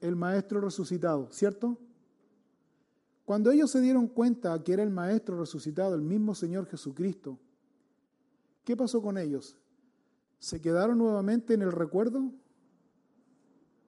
[0.00, 1.78] El Maestro resucitado, ¿cierto?
[3.24, 7.38] Cuando ellos se dieron cuenta que era el Maestro resucitado, el mismo Señor Jesucristo,
[8.64, 9.56] ¿qué pasó con ellos?
[10.38, 12.30] ¿Se quedaron nuevamente en el recuerdo?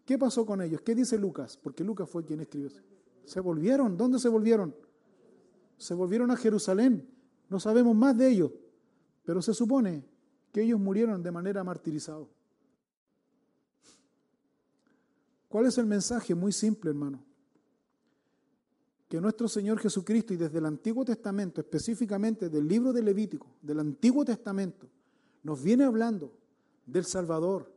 [0.09, 0.81] ¿Qué pasó con ellos?
[0.81, 1.59] ¿Qué dice Lucas?
[1.63, 2.71] Porque Lucas fue quien escribió.
[3.27, 3.99] Se volvieron.
[3.99, 4.75] ¿Dónde se volvieron?
[5.77, 7.07] Se volvieron a Jerusalén.
[7.51, 8.51] No sabemos más de ellos,
[9.27, 10.03] pero se supone
[10.51, 12.25] que ellos murieron de manera martirizada.
[15.47, 16.35] ¿Cuál es el mensaje?
[16.35, 17.23] Muy simple, hermano.
[19.11, 23.81] Que nuestro Señor Jesucristo, y desde el Antiguo Testamento, específicamente del libro de Levítico, del
[23.81, 24.89] Antiguo Testamento,
[25.43, 26.33] nos viene hablando
[26.87, 27.71] del Salvador,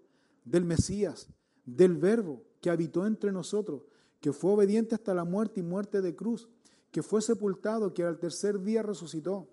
[0.45, 1.27] del Mesías,
[1.75, 3.83] del Verbo que habitó entre nosotros,
[4.19, 6.49] que fue obediente hasta la muerte y muerte de cruz,
[6.91, 9.47] que fue sepultado, que al tercer día resucitó,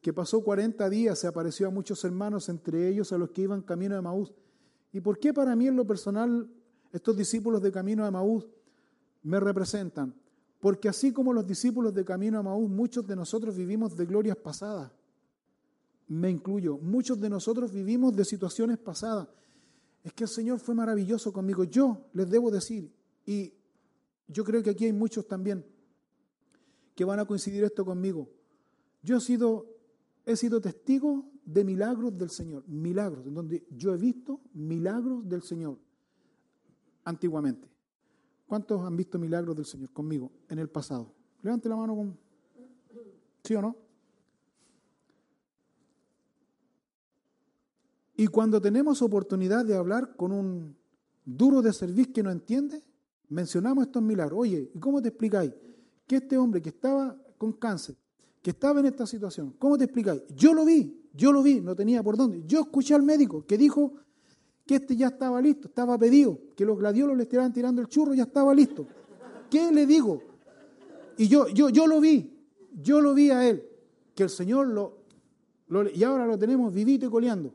[0.00, 3.62] que pasó 40 días, se apareció a muchos hermanos, entre ellos a los que iban
[3.62, 4.32] camino de Maús.
[4.92, 6.50] ¿Y por qué para mí en lo personal
[6.92, 8.48] estos discípulos de camino de Maús
[9.22, 10.14] me representan?
[10.58, 14.36] Porque así como los discípulos de camino a Maús, muchos de nosotros vivimos de glorias
[14.36, 14.90] pasadas.
[16.08, 16.76] Me incluyo.
[16.78, 19.28] Muchos de nosotros vivimos de situaciones pasadas.
[20.02, 21.64] Es que el Señor fue maravilloso conmigo.
[21.64, 22.92] Yo les debo decir,
[23.26, 23.52] y
[24.28, 25.64] yo creo que aquí hay muchos también
[26.94, 28.28] que van a coincidir esto conmigo.
[29.02, 29.80] Yo he sido
[30.24, 35.42] he sido testigo de milagros del Señor, milagros, en donde yo he visto milagros del
[35.42, 35.78] Señor
[37.04, 37.68] antiguamente.
[38.46, 41.12] ¿Cuántos han visto milagros del Señor conmigo en el pasado?
[41.42, 42.18] Levante la mano con...
[43.44, 43.76] ¿Sí o no?
[48.20, 50.76] Y cuando tenemos oportunidad de hablar con un
[51.24, 52.84] duro de servicio que no entiende,
[53.30, 54.40] mencionamos estos milagros.
[54.40, 55.50] Oye, ¿y cómo te explicáis
[56.06, 57.96] que este hombre que estaba con cáncer,
[58.42, 59.54] que estaba en esta situación.
[59.58, 60.20] ¿Cómo te explicáis?
[60.36, 62.42] Yo lo vi, yo lo vi, no tenía por dónde.
[62.46, 63.94] Yo escuché al médico que dijo
[64.66, 68.12] que este ya estaba listo, estaba pedido, que los gladiolos le estaban tirando el churro,
[68.12, 68.86] ya estaba listo.
[69.50, 70.20] ¿Qué le digo?
[71.16, 72.30] Y yo, yo, yo lo vi,
[72.82, 73.66] yo lo vi a él,
[74.14, 74.98] que el Señor lo,
[75.68, 77.54] lo y ahora lo tenemos vivito y coleando.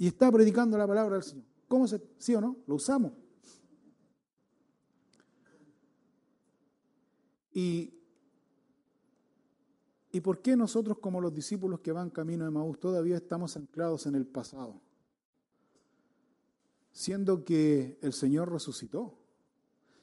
[0.00, 1.44] Y está predicando la palabra del Señor.
[1.68, 2.56] ¿Cómo se, sí o no?
[2.66, 3.12] Lo usamos.
[7.52, 8.00] Y
[10.12, 14.06] ¿Y por qué nosotros como los discípulos que van camino de Maús todavía estamos anclados
[14.06, 14.80] en el pasado?
[16.92, 19.16] Siendo que el Señor resucitó,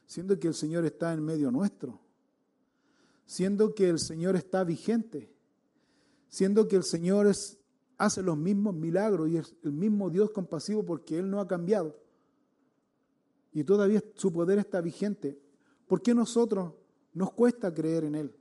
[0.05, 1.99] siendo que el Señor está en medio nuestro,
[3.25, 5.29] siendo que el Señor está vigente,
[6.29, 7.57] siendo que el Señor es,
[7.97, 11.95] hace los mismos milagros y es el mismo Dios compasivo porque Él no ha cambiado.
[13.51, 15.39] Y todavía su poder está vigente.
[15.87, 16.73] ¿Por qué nosotros
[17.13, 18.35] nos cuesta creer en Él?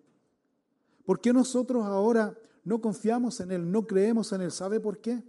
[1.04, 4.50] ¿Por qué nosotros ahora no confiamos en Él, no creemos en Él?
[4.50, 5.22] ¿Sabe por qué?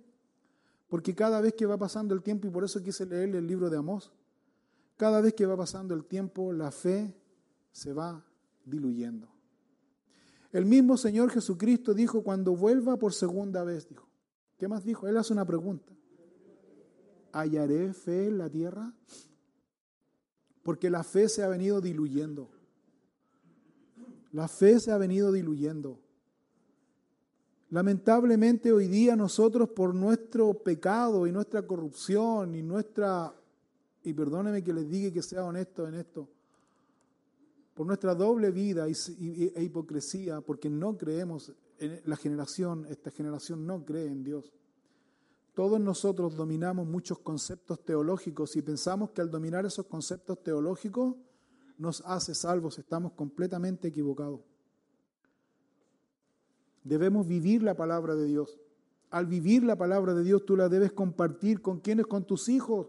[0.89, 3.69] Porque cada vez que va pasando el tiempo, y por eso quise leerle el libro
[3.69, 4.11] de Amós,
[4.97, 7.15] cada vez que va pasando el tiempo, la fe
[7.71, 8.25] se va
[8.65, 9.29] diluyendo.
[10.51, 14.06] El mismo Señor Jesucristo dijo, cuando vuelva por segunda vez, dijo.
[14.57, 15.07] ¿Qué más dijo?
[15.07, 15.93] Él hace una pregunta.
[17.31, 18.93] ¿Hallaré fe en la tierra?
[20.63, 22.49] Porque la fe se ha venido diluyendo.
[24.31, 25.99] La fe se ha venido diluyendo.
[27.69, 33.33] Lamentablemente hoy día nosotros por nuestro pecado y nuestra corrupción y nuestra,
[34.03, 36.29] y perdóneme que les diga que sea honesto en esto,
[37.73, 44.07] por nuestra doble vida e hipocresía, porque no creemos la generación, esta generación no cree
[44.07, 44.51] en Dios.
[45.53, 51.15] Todos nosotros dominamos muchos conceptos teológicos y pensamos que al dominar esos conceptos teológicos
[51.77, 54.41] nos hace salvos, estamos completamente equivocados.
[56.83, 58.59] Debemos vivir la palabra de Dios.
[59.09, 62.87] Al vivir la palabra de Dios, tú la debes compartir con quienes, con tus hijos.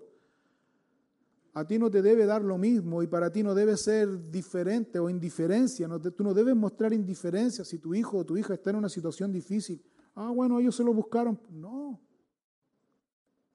[1.58, 5.00] A ti no te debe dar lo mismo y para ti no debe ser diferente
[5.00, 5.88] o indiferencia.
[5.88, 9.32] tú no debes mostrar indiferencia si tu hijo o tu hija está en una situación
[9.32, 9.82] difícil.
[10.14, 11.40] Ah, bueno, ellos se lo buscaron.
[11.50, 12.00] No.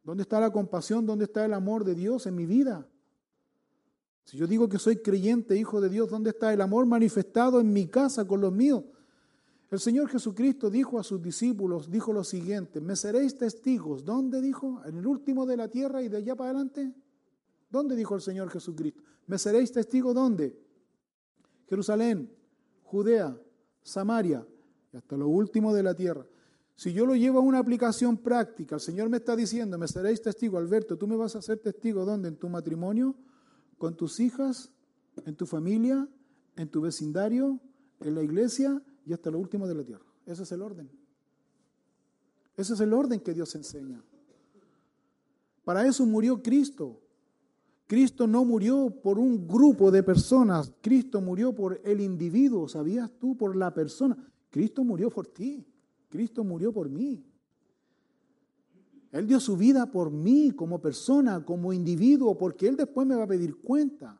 [0.03, 1.05] ¿Dónde está la compasión?
[1.05, 2.85] ¿Dónde está el amor de Dios en mi vida?
[4.25, 7.71] Si yo digo que soy creyente, hijo de Dios, ¿dónde está el amor manifestado en
[7.71, 8.83] mi casa con los míos?
[9.71, 14.03] El Señor Jesucristo dijo a sus discípulos, dijo lo siguiente, me seréis testigos.
[14.03, 14.81] ¿Dónde dijo?
[14.85, 16.93] ¿En el último de la tierra y de allá para adelante?
[17.73, 19.01] ¿Dónde dijo el Señor Jesucristo?
[19.25, 20.55] ¿Me seréis testigos dónde?
[21.67, 22.31] Jerusalén,
[22.83, 23.35] Judea,
[23.81, 24.45] Samaria
[24.93, 26.23] y hasta lo último de la tierra.
[26.75, 30.21] Si yo lo llevo a una aplicación práctica, el Señor me está diciendo, me seréis
[30.21, 32.27] testigo, Alberto, tú me vas a ser testigo dónde?
[32.27, 33.15] En tu matrimonio,
[33.79, 34.71] con tus hijas,
[35.25, 36.07] en tu familia,
[36.55, 37.59] en tu vecindario,
[38.01, 40.05] en la iglesia y hasta lo último de la tierra.
[40.27, 40.91] Ese es el orden.
[42.55, 43.99] Ese es el orden que Dios enseña.
[45.63, 46.99] Para eso murió Cristo.
[47.87, 53.35] Cristo no murió por un grupo de personas, Cristo murió por el individuo, ¿sabías tú?
[53.35, 54.17] Por la persona.
[54.49, 55.65] Cristo murió por ti,
[56.09, 57.25] Cristo murió por mí.
[59.11, 63.23] Él dio su vida por mí como persona, como individuo, porque Él después me va
[63.23, 64.19] a pedir cuenta.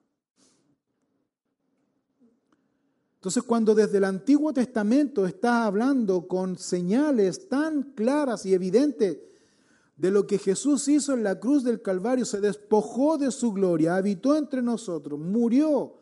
[3.16, 9.18] Entonces, cuando desde el Antiguo Testamento está hablando con señales tan claras y evidentes
[9.96, 13.96] de lo que Jesús hizo en la cruz del Calvario, se despojó de su gloria,
[13.96, 15.96] habitó entre nosotros, murió,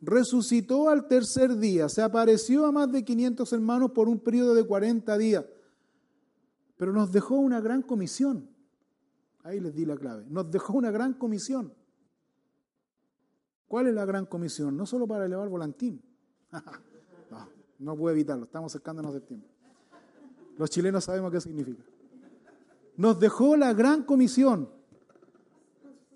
[0.00, 4.64] resucitó al tercer día, se apareció a más de 500 hermanos por un periodo de
[4.64, 5.44] 40 días,
[6.76, 8.48] pero nos dejó una gran comisión.
[9.42, 10.26] Ahí les di la clave.
[10.28, 11.72] Nos dejó una gran comisión.
[13.66, 14.76] ¿Cuál es la gran comisión?
[14.76, 16.02] No solo para elevar volantín.
[17.30, 19.48] no, no puedo evitarlo, estamos acercándonos del tiempo.
[20.58, 21.82] Los chilenos sabemos qué significa.
[22.98, 24.68] Nos dejó la gran comisión.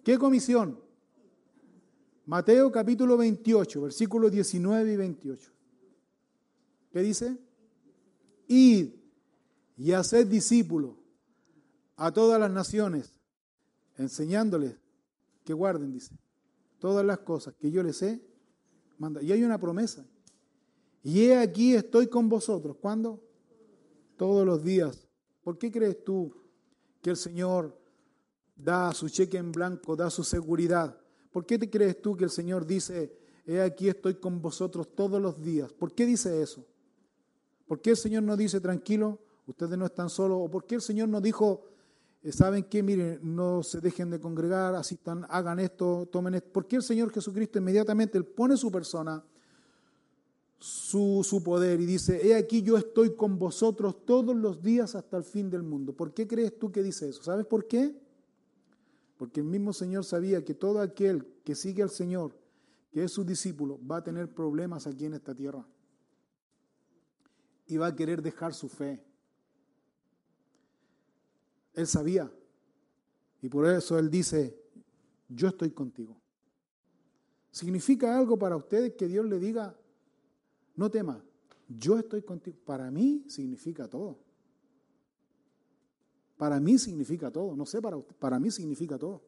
[0.03, 0.81] ¿Qué comisión?
[2.27, 5.53] Mateo capítulo 28, versículos 19 y 28.
[6.91, 7.39] ¿Qué dice?
[8.49, 8.95] Id
[9.77, 10.97] y haced discípulos
[11.95, 13.13] a todas las naciones,
[13.97, 14.75] enseñándoles
[15.45, 16.19] que guarden, dice,
[16.81, 18.21] todas las cosas que yo les he
[18.99, 19.25] mandado.
[19.25, 20.05] Y hay una promesa.
[21.05, 22.77] Y he aquí estoy con vosotros.
[22.81, 23.23] ¿Cuándo?
[24.17, 25.07] Todos los días.
[25.45, 26.42] ¿Por qué crees tú
[27.03, 27.79] que el Señor
[28.57, 30.97] da su cheque en blanco, da su seguridad?
[31.31, 35.21] ¿Por qué te crees tú que el Señor dice, he aquí estoy con vosotros todos
[35.21, 35.73] los días?
[35.73, 36.65] ¿Por qué dice eso?
[37.67, 40.39] ¿Por qué el Señor no dice, tranquilo, ustedes no están solos?
[40.41, 41.65] ¿O por qué el Señor no dijo,
[42.23, 42.83] eh, ¿Saben qué?
[42.83, 46.51] Miren, no se dejen de congregar, asistan, hagan esto, tomen esto.
[46.53, 49.25] Porque el Señor Jesucristo inmediatamente Él pone su persona,
[50.63, 55.17] su, su poder y dice, he aquí yo estoy con vosotros todos los días hasta
[55.17, 55.93] el fin del mundo.
[55.93, 57.23] ¿Por qué crees tú que dice eso?
[57.23, 57.95] ¿Sabes por qué?
[59.19, 62.37] Porque el mismo Señor sabía que todo aquel que sigue al Señor,
[62.93, 65.67] que es su discípulo, va a tener problemas aquí en esta tierra.
[67.67, 69.03] Y va a querer dejar su fe
[71.75, 72.31] él sabía.
[73.41, 74.57] Y por eso Él dice,
[75.29, 76.17] yo estoy contigo.
[77.51, 79.77] ¿Significa algo para ustedes que Dios le diga,
[80.77, 81.19] no temas,
[81.69, 82.57] yo estoy contigo?
[82.65, 84.19] Para mí significa todo.
[86.37, 87.55] Para mí significa todo.
[87.57, 89.23] No sé, para, usted, para mí significa todo.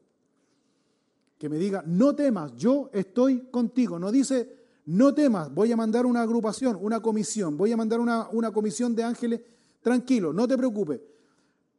[1.39, 3.99] Que me diga, no temas, yo estoy contigo.
[3.99, 8.29] No dice, no temas, voy a mandar una agrupación, una comisión, voy a mandar una,
[8.31, 9.41] una comisión de ángeles,
[9.81, 11.01] tranquilo, no te preocupes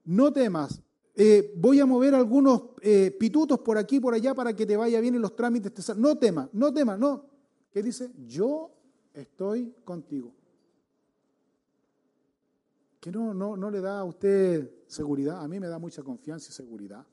[0.06, 0.82] no temas,
[1.16, 5.02] eh, voy a mover algunos eh, pitutos por aquí, por allá, para que te vaya
[5.02, 5.96] bien en los trámites.
[5.98, 7.26] No temas, no temas, no.
[7.72, 8.12] ¿Qué dice?
[8.28, 8.72] Yo
[9.16, 10.34] estoy contigo.
[13.00, 15.44] ¿Que no, no, no le da a usted seguridad?
[15.44, 17.06] A mí me da mucha confianza y seguridad.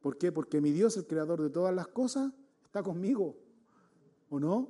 [0.00, 0.30] ¿Por qué?
[0.32, 2.32] Porque mi Dios, el creador de todas las cosas,
[2.64, 3.36] está conmigo.
[4.30, 4.68] ¿O no?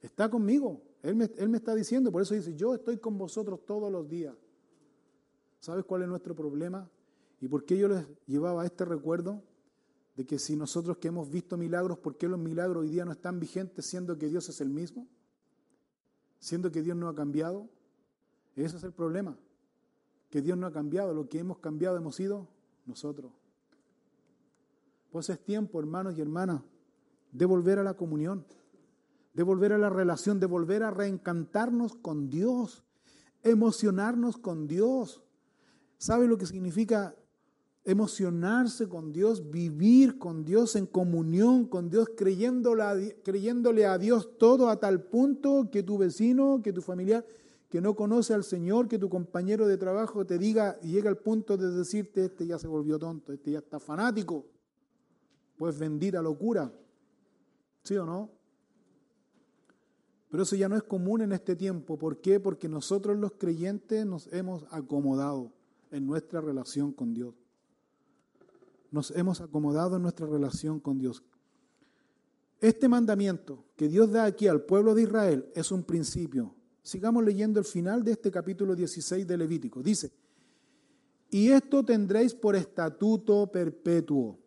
[0.00, 0.82] Está conmigo.
[1.02, 4.08] Él me, él me está diciendo, por eso dice, yo estoy con vosotros todos los
[4.08, 4.34] días.
[5.60, 6.88] ¿Sabes cuál es nuestro problema?
[7.40, 9.42] ¿Y por qué yo les llevaba este recuerdo?
[10.16, 13.12] De que si nosotros que hemos visto milagros, ¿por qué los milagros hoy día no
[13.12, 15.08] están vigentes siendo que Dios es el mismo?
[16.38, 17.68] Siendo que Dios no ha cambiado.
[18.54, 19.36] Ese es el problema.
[20.30, 21.12] Que Dios no ha cambiado.
[21.14, 22.48] Lo que hemos cambiado hemos sido
[22.86, 23.32] nosotros.
[25.10, 26.62] Pues es tiempo, hermanos y hermanas,
[27.32, 28.44] de volver a la comunión,
[29.32, 32.84] de volver a la relación, de volver a reencantarnos con Dios,
[33.42, 35.22] emocionarnos con Dios.
[35.98, 37.14] ¿Sabe lo que significa
[37.84, 44.80] emocionarse con Dios, vivir con Dios en comunión con Dios, creyéndole a Dios todo a
[44.80, 47.24] tal punto que tu vecino, que tu familiar
[47.74, 51.18] que no conoce al Señor, que tu compañero de trabajo te diga y llega al
[51.18, 54.46] punto de decirte, este ya se volvió tonto, este ya está fanático,
[55.56, 56.72] pues bendita locura,
[57.82, 58.30] ¿sí o no?
[60.30, 61.98] Pero eso ya no es común en este tiempo.
[61.98, 62.38] ¿Por qué?
[62.38, 65.50] Porque nosotros los creyentes nos hemos acomodado
[65.90, 67.34] en nuestra relación con Dios.
[68.94, 71.24] Nos hemos acomodado en nuestra relación con Dios.
[72.60, 76.54] Este mandamiento que Dios da aquí al pueblo de Israel es un principio.
[76.80, 79.82] Sigamos leyendo el final de este capítulo 16 de Levítico.
[79.82, 80.12] Dice,
[81.28, 84.38] y esto tendréis por estatuto perpetuo.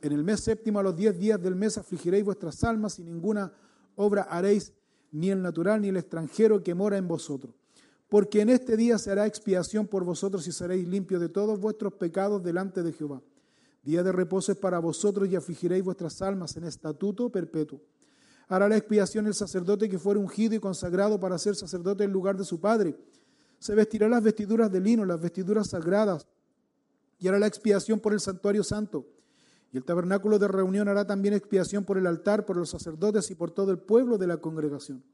[0.00, 3.52] En el mes séptimo a los diez días del mes afligiréis vuestras almas y ninguna
[3.96, 4.72] obra haréis,
[5.10, 7.56] ni el natural ni el extranjero que mora en vosotros
[8.08, 11.92] porque en este día se hará expiación por vosotros y seréis limpios de todos vuestros
[11.92, 13.22] pecados delante de Jehová.
[13.82, 17.80] Día de reposo es para vosotros y afligiréis vuestras almas en estatuto perpetuo.
[18.48, 22.36] Hará la expiación el sacerdote que fuere ungido y consagrado para ser sacerdote en lugar
[22.36, 22.96] de su padre.
[23.58, 26.26] Se vestirá las vestiduras de lino, las vestiduras sagradas,
[27.18, 29.06] y hará la expiación por el santuario santo.
[29.72, 33.34] Y el tabernáculo de reunión hará también expiación por el altar, por los sacerdotes y
[33.34, 35.04] por todo el pueblo de la congregación.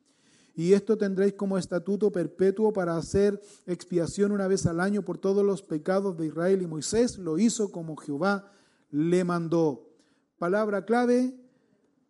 [0.54, 5.44] Y esto tendréis como estatuto perpetuo para hacer expiación una vez al año por todos
[5.44, 6.62] los pecados de Israel.
[6.62, 8.50] Y Moisés lo hizo como Jehová
[8.90, 9.88] le mandó.
[10.38, 11.34] Palabra clave,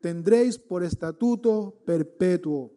[0.00, 2.72] tendréis por estatuto perpetuo.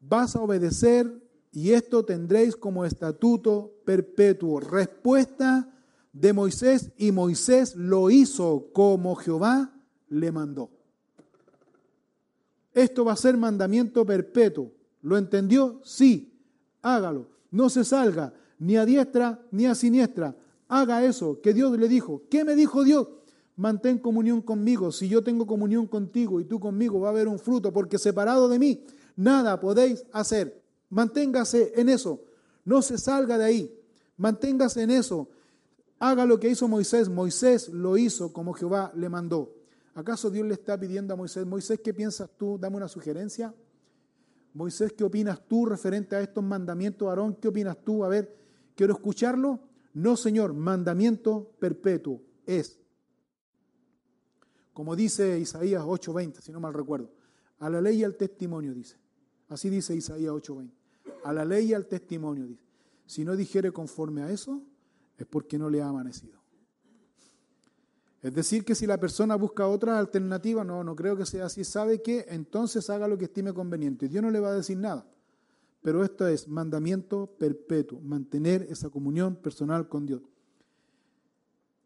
[0.00, 1.22] Vas a obedecer
[1.52, 4.60] y esto tendréis como estatuto perpetuo.
[4.60, 5.72] Respuesta
[6.12, 9.72] de Moisés y Moisés lo hizo como Jehová
[10.08, 10.70] le mandó.
[12.72, 14.72] Esto va a ser mandamiento perpetuo.
[15.02, 15.80] ¿Lo entendió?
[15.84, 16.32] Sí.
[16.82, 17.28] Hágalo.
[17.50, 20.36] No se salga ni a diestra ni a siniestra.
[20.68, 22.22] Haga eso que Dios le dijo.
[22.30, 23.08] ¿Qué me dijo Dios?
[23.56, 24.90] Mantén comunión conmigo.
[24.90, 28.48] Si yo tengo comunión contigo y tú conmigo, va a haber un fruto, porque separado
[28.48, 28.84] de mí,
[29.16, 30.60] nada podéis hacer.
[30.90, 32.20] Manténgase en eso.
[32.64, 33.80] No se salga de ahí.
[34.16, 35.28] Manténgase en eso.
[35.98, 37.08] Haga lo que hizo Moisés.
[37.08, 39.54] Moisés lo hizo como Jehová le mandó.
[39.94, 42.58] ¿Acaso Dios le está pidiendo a Moisés, Moisés, ¿qué piensas tú?
[42.58, 43.54] Dame una sugerencia.
[44.52, 47.08] Moisés, ¿qué opinas tú referente a estos mandamientos?
[47.08, 48.04] Aarón, ¿qué opinas tú?
[48.04, 48.36] A ver,
[48.74, 49.60] quiero escucharlo.
[49.92, 52.78] No, Señor, mandamiento perpetuo es.
[54.74, 57.10] Como dice Isaías 8:20, si no mal recuerdo.
[57.60, 58.96] A la ley y al testimonio, dice.
[59.48, 60.70] Así dice Isaías 8:20.
[61.24, 62.62] A la ley y al testimonio, dice.
[63.06, 64.60] Si no dijere conforme a eso,
[65.16, 66.38] es porque no le ha amanecido.
[68.20, 71.62] Es decir, que si la persona busca otra alternativa, no, no creo que sea así,
[71.62, 74.08] sabe que entonces haga lo que estime conveniente.
[74.08, 75.06] Dios no le va a decir nada.
[75.82, 80.22] Pero esto es mandamiento perpetuo, mantener esa comunión personal con Dios.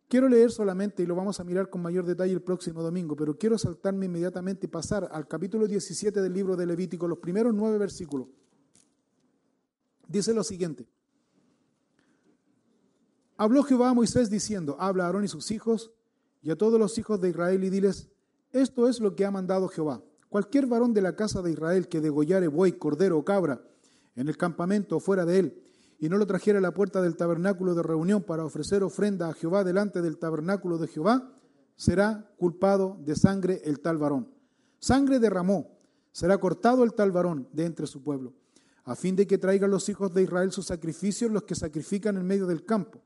[0.09, 3.37] Quiero leer solamente, y lo vamos a mirar con mayor detalle el próximo domingo, pero
[3.37, 7.77] quiero saltarme inmediatamente y pasar al capítulo 17 del libro de Levítico, los primeros nueve
[7.77, 8.27] versículos.
[10.09, 10.89] Dice lo siguiente.
[13.37, 15.93] Habló Jehová a Moisés diciendo, habla a Aarón y sus hijos
[16.43, 18.09] y a todos los hijos de Israel y diles,
[18.51, 20.03] esto es lo que ha mandado Jehová.
[20.31, 23.63] Cualquier varón de la casa de Israel que degollare buey, cordero o cabra
[24.17, 25.63] en el campamento o fuera de él,
[25.99, 29.35] y no lo trajera a la puerta del tabernáculo de reunión para ofrecer ofrenda a
[29.35, 31.33] Jehová delante del tabernáculo de Jehová,
[31.77, 34.33] será culpado de sangre el tal varón.
[34.79, 35.77] Sangre derramó,
[36.13, 38.35] será cortado el tal varón de entre su pueblo,
[38.85, 42.27] a fin de que traigan los hijos de Israel sus sacrificios, los que sacrifican en
[42.27, 43.03] medio del campo,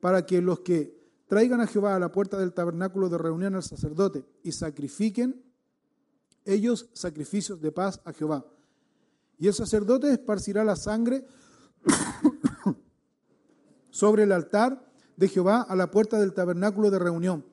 [0.00, 3.62] para que los que traigan a Jehová a la puerta del tabernáculo de reunión al
[3.62, 5.42] sacerdote y sacrifiquen
[6.44, 8.44] ellos sacrificios de paz a Jehová.
[9.38, 11.24] Y el sacerdote esparcirá la sangre
[14.02, 14.84] sobre el altar
[15.16, 17.46] de Jehová a la puerta del tabernáculo de reunión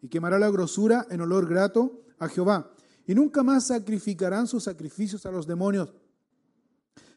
[0.00, 2.70] y quemará la grosura en olor grato a Jehová.
[3.08, 5.92] Y nunca más sacrificarán sus sacrificios a los demonios,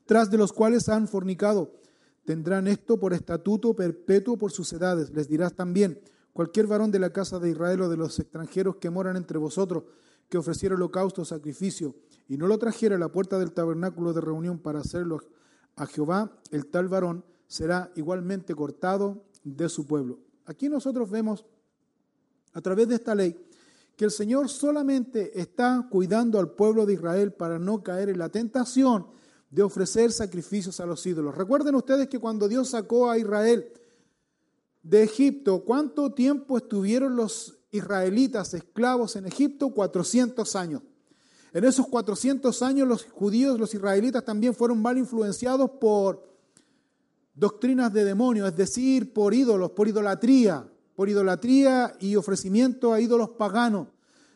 [0.08, 1.76] tras de los cuales han fornicado,
[2.26, 5.12] Tendrán esto por estatuto perpetuo por sus edades.
[5.12, 6.00] Les dirás también,
[6.34, 9.84] cualquier varón de la casa de Israel o de los extranjeros que moran entre vosotros,
[10.30, 11.96] que ofreciera holocausto o sacrificio,
[12.28, 15.20] y no lo trajera a la puerta del tabernáculo de reunión para hacerlo
[15.76, 20.20] a Jehová, el tal varón será igualmente cortado de su pueblo.
[20.46, 21.46] Aquí nosotros vemos,
[22.54, 23.36] a través de esta ley,
[23.98, 28.30] que el Señor solamente está cuidando al pueblo de Israel para no caer en la
[28.30, 29.08] tentación
[29.50, 31.36] de ofrecer sacrificios a los ídolos.
[31.36, 33.74] Recuerden ustedes que cuando Dios sacó a Israel
[34.84, 39.72] de Egipto, ¿cuánto tiempo estuvieron los israelitas esclavos en Egipto?
[39.72, 40.84] 400 años.
[41.52, 46.29] En esos 400 años los judíos, los israelitas también fueron mal influenciados por
[47.40, 53.30] doctrinas de demonios, es decir, por ídolos, por idolatría, por idolatría y ofrecimiento a ídolos
[53.30, 53.88] paganos.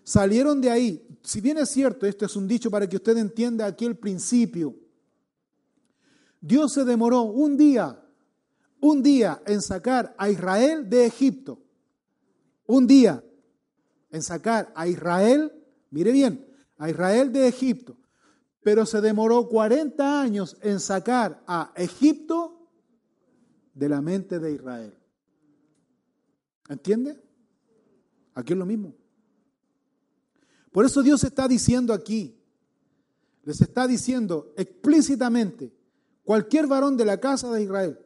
[0.04, 1.08] Salieron de ahí.
[1.22, 4.76] Si bien es cierto, esto es un dicho para que usted entienda aquí el principio,
[6.40, 8.02] Dios se demoró un día,
[8.80, 11.60] un día en sacar a Israel de Egipto.
[12.66, 13.22] Un día
[14.12, 15.52] en sacar a Israel,
[15.90, 16.46] mire bien,
[16.78, 17.98] a Israel de Egipto.
[18.62, 22.53] Pero se demoró 40 años en sacar a Egipto
[23.74, 24.98] de la mente de Israel.
[26.70, 27.22] ¿Entiende?
[28.36, 28.94] Aquí es lo mismo.
[30.72, 32.40] Por eso Dios está diciendo aquí,
[33.44, 35.74] les está diciendo explícitamente,
[36.24, 38.00] Cualquier varón de la casa de Israel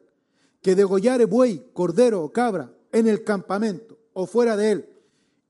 [0.60, 4.88] que degollare buey, cordero o cabra en el campamento o fuera de él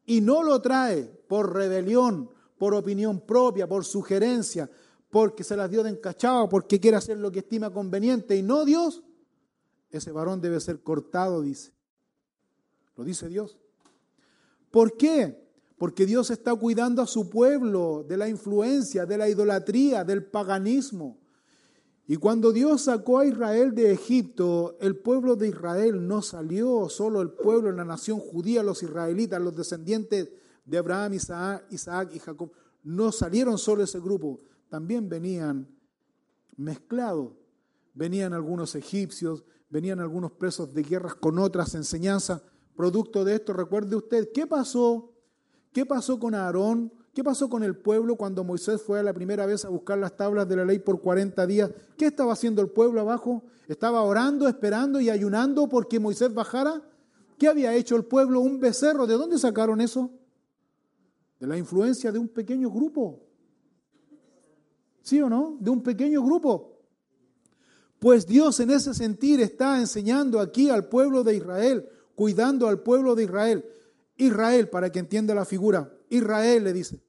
[0.05, 4.71] y no lo trae por rebelión, por opinión propia, por sugerencia,
[5.11, 8.67] porque se las dio de encachado, porque quiere hacer lo que estima conveniente y no
[8.67, 9.03] Dios,
[9.91, 11.73] ese varón debe ser cortado, dice.
[12.97, 13.59] Lo dice Dios.
[14.71, 15.49] ¿Por qué?
[15.79, 21.19] Porque Dios está cuidando a su pueblo de la influencia, de la idolatría, del paganismo.
[22.07, 27.21] Y cuando Dios sacó a Israel de Egipto, el pueblo de Israel no salió solo
[27.21, 30.31] el pueblo, la nación judía, los israelitas, los descendientes
[30.65, 32.51] de Abraham, Isaac, Isaac y Jacob.
[32.83, 35.69] No salieron solo ese grupo, también venían
[36.57, 37.33] mezclados.
[37.95, 42.43] Venían algunos egipcios, venían algunos presos de guerras con otras enseñanzas.
[42.77, 45.13] Producto de esto, recuerde usted, ¿qué pasó?
[45.73, 46.93] ¿Qué pasó con Aarón?
[47.13, 50.17] ¿Qué pasó con el pueblo cuando Moisés fue a la primera vez a buscar las
[50.17, 51.71] tablas de la ley por 40 días?
[51.97, 53.43] ¿Qué estaba haciendo el pueblo abajo?
[53.67, 56.81] ¿Estaba orando, esperando y ayunando porque Moisés bajara?
[57.37, 58.41] ¿Qué había hecho el pueblo?
[58.41, 59.07] Un becerro.
[59.07, 60.13] ¿De dónde sacaron eso?
[61.41, 63.21] De la influencia de un pequeño grupo.
[65.03, 65.57] ¿Sí o no?
[65.59, 66.78] De un pequeño grupo.
[67.99, 73.15] Pues Dios en ese sentir está enseñando aquí al pueblo de Israel, cuidando al pueblo
[73.15, 73.65] de Israel.
[74.17, 77.01] Israel, para que entienda la figura, Israel le dice,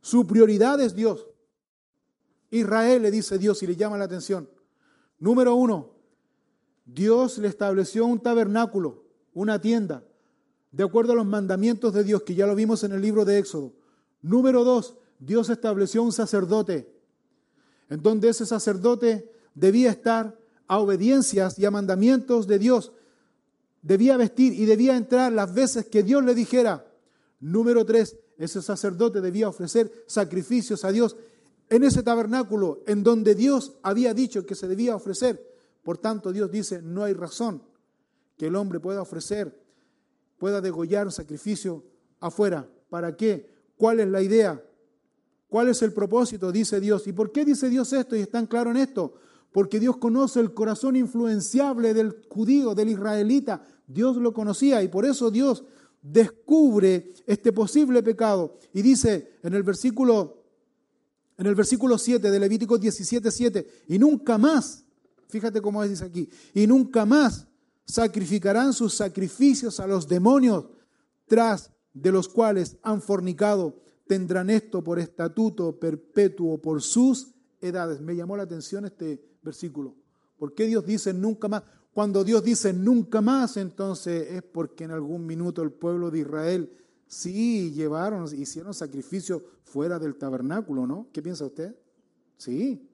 [0.00, 1.26] su prioridad es Dios.
[2.50, 4.48] Israel le dice Dios y le llama la atención.
[5.18, 5.94] Número uno,
[6.84, 10.04] Dios le estableció un tabernáculo, una tienda,
[10.70, 13.38] de acuerdo a los mandamientos de Dios, que ya lo vimos en el libro de
[13.38, 13.72] Éxodo.
[14.22, 16.92] Número dos, Dios estableció un sacerdote,
[17.88, 20.36] en ese sacerdote debía estar
[20.66, 22.92] a obediencias y a mandamientos de Dios.
[23.82, 26.86] Debía vestir y debía entrar las veces que Dios le dijera.
[27.40, 31.16] Número tres, ese sacerdote debía ofrecer sacrificios a Dios
[31.68, 35.54] en ese tabernáculo en donde Dios había dicho que se debía ofrecer.
[35.82, 37.62] Por tanto, Dios dice, no hay razón
[38.36, 39.60] que el hombre pueda ofrecer,
[40.38, 41.84] pueda degollar un sacrificio
[42.20, 42.66] afuera.
[42.88, 43.50] ¿Para qué?
[43.76, 44.62] ¿Cuál es la idea?
[45.48, 46.50] ¿Cuál es el propósito?
[46.50, 47.06] Dice Dios.
[47.06, 48.16] ¿Y por qué dice Dios esto?
[48.16, 49.14] Y están claro en esto
[49.54, 53.64] porque Dios conoce el corazón influenciable del judío, del israelita.
[53.86, 55.62] Dios lo conocía y por eso Dios
[56.02, 60.42] descubre este posible pecado y dice en el versículo
[61.38, 64.84] en el versículo 7 de Levítico 17, 7, y nunca más,
[65.28, 67.46] fíjate cómo es, dice aquí, y nunca más
[67.84, 70.66] sacrificarán sus sacrificios a los demonios
[71.26, 78.00] tras de los cuales han fornicado, tendrán esto por estatuto perpetuo por sus edades.
[78.00, 79.94] Me llamó la atención este versículo.
[80.38, 81.62] ¿Por qué Dios dice nunca más?
[81.92, 86.72] Cuando Dios dice nunca más, entonces es porque en algún minuto el pueblo de Israel
[87.06, 91.06] sí llevaron, hicieron sacrificio fuera del tabernáculo, ¿no?
[91.12, 91.76] ¿Qué piensa usted?
[92.36, 92.88] Sí.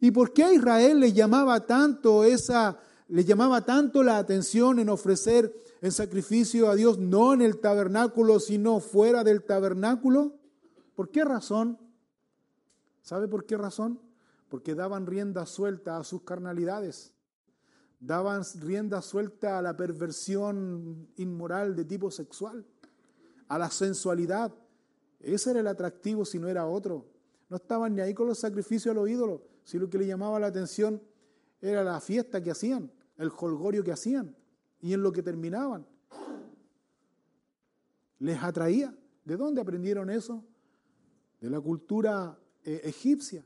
[0.00, 4.88] ¿Y por qué a Israel le llamaba tanto esa, le llamaba tanto la atención en
[4.88, 10.34] ofrecer el sacrificio a Dios no en el tabernáculo, sino fuera del tabernáculo?
[10.96, 11.78] ¿Por qué razón?
[13.02, 14.00] ¿Sabe por qué razón?
[14.54, 17.12] Porque daban rienda suelta a sus carnalidades,
[17.98, 22.64] daban rienda suelta a la perversión inmoral de tipo sexual,
[23.48, 24.54] a la sensualidad.
[25.18, 27.04] Ese era el atractivo si no era otro.
[27.48, 30.38] No estaban ni ahí con los sacrificios a los ídolos, si lo que le llamaba
[30.38, 31.02] la atención
[31.60, 34.36] era la fiesta que hacían, el holgorio que hacían
[34.80, 35.84] y en lo que terminaban.
[38.20, 38.96] Les atraía.
[39.24, 40.44] ¿De dónde aprendieron eso?
[41.40, 43.44] De la cultura eh, egipcia.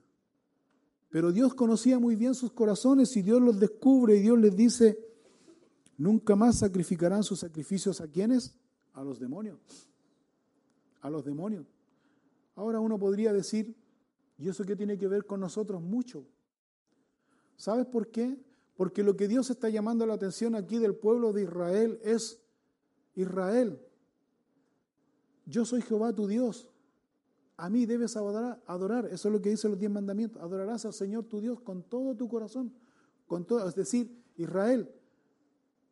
[1.10, 4.98] Pero Dios conocía muy bien sus corazones y Dios los descubre y Dios les dice,
[5.96, 8.54] nunca más sacrificarán sus sacrificios a quienes?
[8.92, 9.58] A los demonios.
[11.00, 11.66] A los demonios.
[12.54, 13.74] Ahora uno podría decir,
[14.36, 15.80] ¿y eso qué tiene que ver con nosotros?
[15.80, 16.26] Mucho.
[17.56, 18.36] ¿Sabes por qué?
[18.76, 22.40] Porque lo que Dios está llamando la atención aquí del pueblo de Israel es
[23.14, 23.80] Israel.
[25.46, 26.68] Yo soy Jehová tu Dios.
[27.58, 29.06] A mí debes adorar.
[29.06, 30.40] Eso es lo que dice los diez mandamientos.
[30.40, 32.72] Adorarás al Señor tu Dios con todo tu corazón.
[33.26, 34.88] Con todo, es decir, Israel,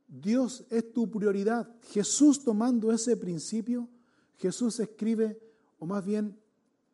[0.07, 1.69] Dios es tu prioridad.
[1.89, 3.89] Jesús tomando ese principio,
[4.37, 5.41] Jesús escribe,
[5.81, 6.39] o más bien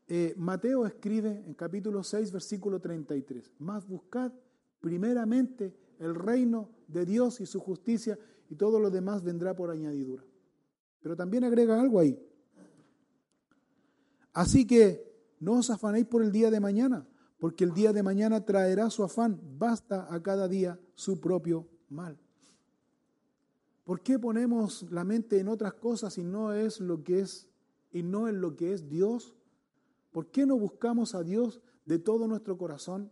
[0.08, 4.32] eh, Mateo escribe en capítulo 6, versículo 33, más buscad
[4.80, 8.18] primeramente el reino de Dios y su justicia
[8.48, 10.24] y todo lo demás vendrá por añadidura.
[11.02, 12.18] Pero también agrega algo ahí.
[14.33, 17.07] Así que no os afanéis por el día de mañana,
[17.39, 19.41] porque el día de mañana traerá su afán.
[19.59, 22.18] Basta a cada día su propio mal.
[23.85, 27.49] ¿Por qué ponemos la mente en otras cosas y no es lo que es
[27.91, 29.35] y no en lo que es Dios?
[30.12, 33.11] ¿Por qué no buscamos a Dios de todo nuestro corazón?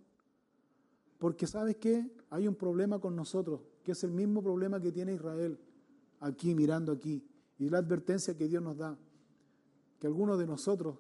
[1.19, 2.09] Porque sabes qué?
[2.31, 5.59] Hay un problema con nosotros, que es el mismo problema que tiene Israel,
[6.21, 7.27] aquí mirando aquí,
[7.59, 8.97] y la advertencia que Dios nos da,
[9.99, 10.99] que algunos de nosotros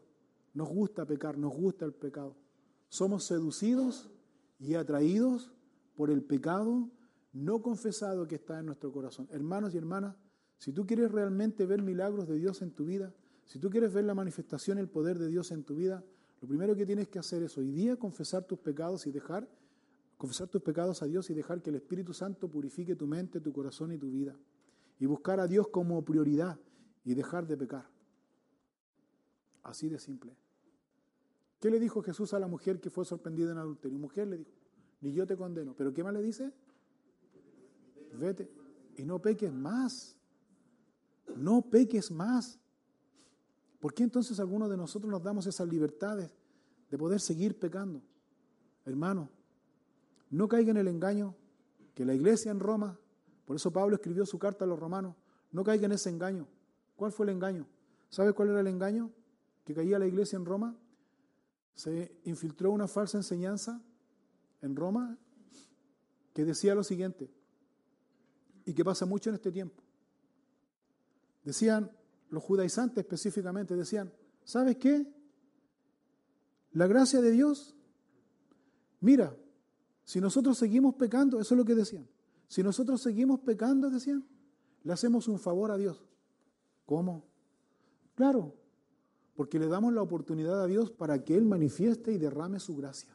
[0.55, 2.36] nos gusta pecar, nos gusta el pecado.
[2.88, 4.11] Somos seducidos
[4.59, 5.53] y atraídos
[5.96, 6.90] por el pecado
[7.32, 9.28] no confesado que está en nuestro corazón.
[9.30, 10.16] Hermanos y hermanas,
[10.59, 14.05] si tú quieres realmente ver milagros de Dios en tu vida, si tú quieres ver
[14.05, 16.05] la manifestación, el poder de Dios en tu vida,
[16.40, 19.48] lo primero que tienes que hacer es hoy día confesar tus pecados y dejar,
[20.16, 23.53] confesar tus pecados a Dios y dejar que el Espíritu Santo purifique tu mente, tu
[23.53, 24.36] corazón y tu vida.
[24.98, 26.59] Y buscar a Dios como prioridad
[27.05, 27.88] y dejar de pecar.
[29.62, 30.36] Así de simple.
[31.61, 33.98] ¿Qué le dijo Jesús a la mujer que fue sorprendida en adulterio?
[33.98, 34.50] Mujer le dijo,
[35.00, 35.74] ni yo te condeno.
[35.76, 36.52] ¿Pero qué más le dice?
[38.14, 38.50] Vete
[38.96, 40.16] y no peques más.
[41.36, 42.58] No peques más.
[43.78, 46.30] ¿Por qué entonces algunos de nosotros nos damos esas libertades
[46.90, 48.02] de poder seguir pecando?
[48.84, 49.30] Hermano,
[50.30, 51.34] no caiga en el engaño
[51.94, 52.98] que la iglesia en Roma,
[53.46, 55.16] por eso Pablo escribió su carta a los romanos,
[55.50, 56.46] no caiga en ese engaño.
[56.96, 57.66] ¿Cuál fue el engaño?
[58.11, 59.11] ¿Sabe cuál era el engaño?
[59.64, 60.76] Que caía la iglesia en Roma.
[61.74, 63.82] Se infiltró una falsa enseñanza
[64.62, 65.18] en Roma
[66.32, 67.30] que decía lo siguiente,
[68.64, 69.82] y que pasa mucho en este tiempo.
[71.44, 71.90] Decían,
[72.28, 74.12] los judaizantes específicamente decían,
[74.44, 75.12] ¿sabes qué?
[76.72, 77.74] La gracia de Dios,
[79.00, 79.36] mira,
[80.04, 82.08] si nosotros seguimos pecando, eso es lo que decían,
[82.46, 84.24] si nosotros seguimos pecando, decían,
[84.84, 86.04] le hacemos un favor a Dios.
[86.86, 87.24] ¿Cómo?
[88.14, 88.54] Claro,
[89.35, 93.11] porque le damos la oportunidad a Dios para que Él manifieste y derrame su gracia.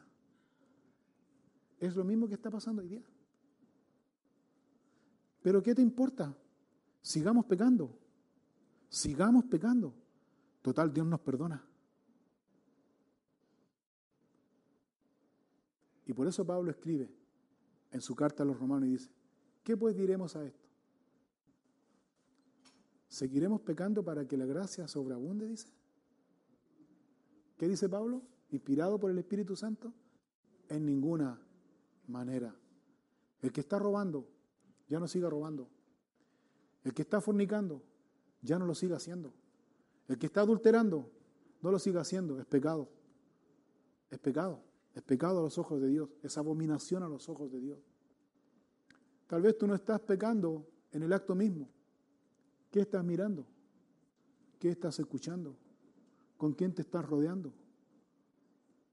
[1.78, 3.04] Es lo mismo que está pasando hoy día.
[5.42, 6.36] Pero ¿qué te importa?
[7.00, 7.96] Sigamos pecando.
[8.88, 9.94] Sigamos pecando.
[10.62, 11.64] Total, Dios nos perdona.
[16.06, 17.10] Y por eso Pablo escribe
[17.90, 19.10] en su carta a los romanos y dice,
[19.62, 20.68] ¿qué pues diremos a esto?
[23.08, 25.46] ¿Seguiremos pecando para que la gracia sobreabunde?
[25.46, 25.68] Dice.
[27.56, 28.22] ¿Qué dice Pablo?
[28.50, 29.92] Inspirado por el Espíritu Santo.
[30.68, 31.40] En ninguna
[32.08, 32.54] manera.
[33.40, 34.28] El que está robando,
[34.88, 35.68] ya no siga robando.
[36.84, 37.82] El que está fornicando,
[38.42, 39.32] ya no lo siga haciendo.
[40.08, 41.10] El que está adulterando,
[41.62, 42.38] no lo siga haciendo.
[42.38, 42.88] Es pecado.
[44.10, 44.62] Es pecado.
[44.94, 46.10] Es pecado a los ojos de Dios.
[46.22, 47.78] Es abominación a los ojos de Dios.
[49.26, 51.68] Tal vez tú no estás pecando en el acto mismo.
[52.70, 53.46] ¿Qué estás mirando?
[54.58, 55.56] ¿Qué estás escuchando?
[56.36, 57.52] ¿Con quién te estás rodeando?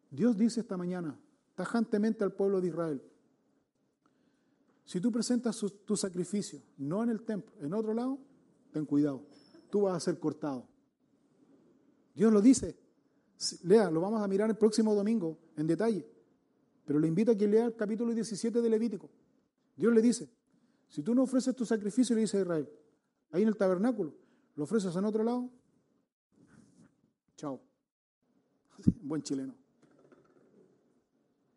[0.09, 1.19] Dios dice esta mañana
[1.55, 3.01] tajantemente al pueblo de Israel,
[4.85, 8.19] si tú presentas tu sacrificio, no en el templo, en otro lado,
[8.71, 9.25] ten cuidado,
[9.69, 10.67] tú vas a ser cortado.
[12.13, 12.77] Dios lo dice.
[13.63, 16.07] Lea, lo vamos a mirar el próximo domingo en detalle.
[16.85, 19.09] Pero le invito a que lea el capítulo 17 de Levítico.
[19.75, 20.29] Dios le dice,
[20.87, 22.69] si tú no ofreces tu sacrificio, le dice a Israel,
[23.31, 24.13] ahí en el tabernáculo,
[24.55, 25.49] lo ofreces en otro lado,
[27.43, 27.59] chao.
[29.01, 29.53] Buen chileno.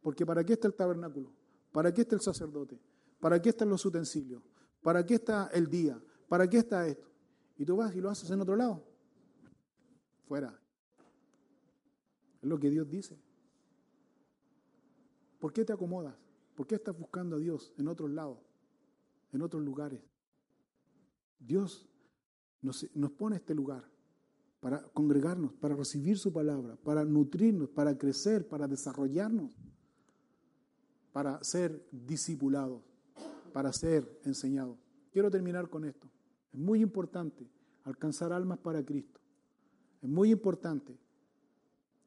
[0.03, 1.33] Porque ¿para qué está el tabernáculo?
[1.71, 2.81] ¿Para qué está el sacerdote?
[3.21, 4.43] ¿Para qué están los utensilios?
[4.83, 6.01] ¿Para qué está el día?
[6.29, 7.09] ¿Para qué está esto?
[7.57, 8.85] Y tú vas y lo haces en otro lado.
[10.27, 10.61] Fuera.
[12.43, 13.17] Es lo que Dios dice.
[15.39, 16.17] ¿Por qué te acomodas?
[16.57, 18.39] ¿Por qué estás buscando a Dios en otros lados?
[19.33, 20.03] En otros lugares.
[21.39, 21.89] Dios
[22.61, 23.96] nos, nos pone este lugar
[24.67, 29.53] para congregarnos, para recibir su palabra, para nutrirnos, para crecer, para desarrollarnos,
[31.13, 32.83] para ser discipulados
[33.53, 34.77] para ser enseñado.
[35.13, 36.11] Quiero terminar con esto.
[36.53, 37.49] Es muy importante
[37.85, 39.21] alcanzar almas para Cristo.
[40.03, 40.99] Es muy importante,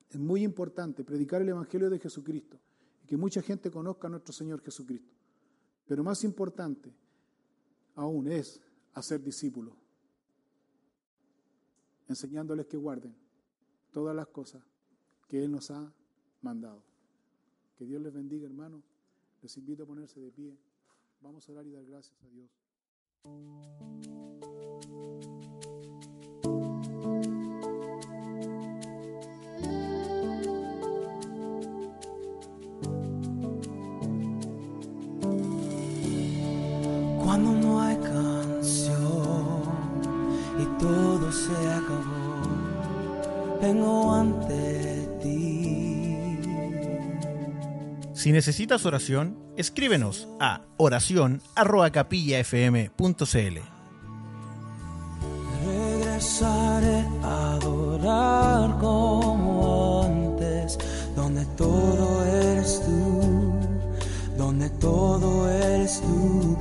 [0.09, 2.59] es muy importante predicar el Evangelio de Jesucristo
[3.03, 5.15] y que mucha gente conozca a nuestro Señor Jesucristo.
[5.87, 6.93] Pero más importante
[7.95, 8.59] aún es
[8.93, 9.73] hacer discípulos,
[12.09, 13.15] enseñándoles que guarden
[13.91, 14.61] todas las cosas
[15.27, 15.93] que Él nos ha
[16.41, 16.83] mandado.
[17.77, 18.83] Que Dios les bendiga, hermanos.
[19.41, 20.57] Les invito a ponerse de pie.
[21.21, 22.49] Vamos a orar y dar gracias a Dios.
[43.69, 46.37] Vengo ante ti.
[48.13, 53.57] Si necesitas oración, escríbenos a oración@capillafm.cl.
[55.65, 60.77] Regresaré a adorar como antes,
[61.15, 63.21] donde todo eres tú,
[64.37, 66.57] donde todo eres tú,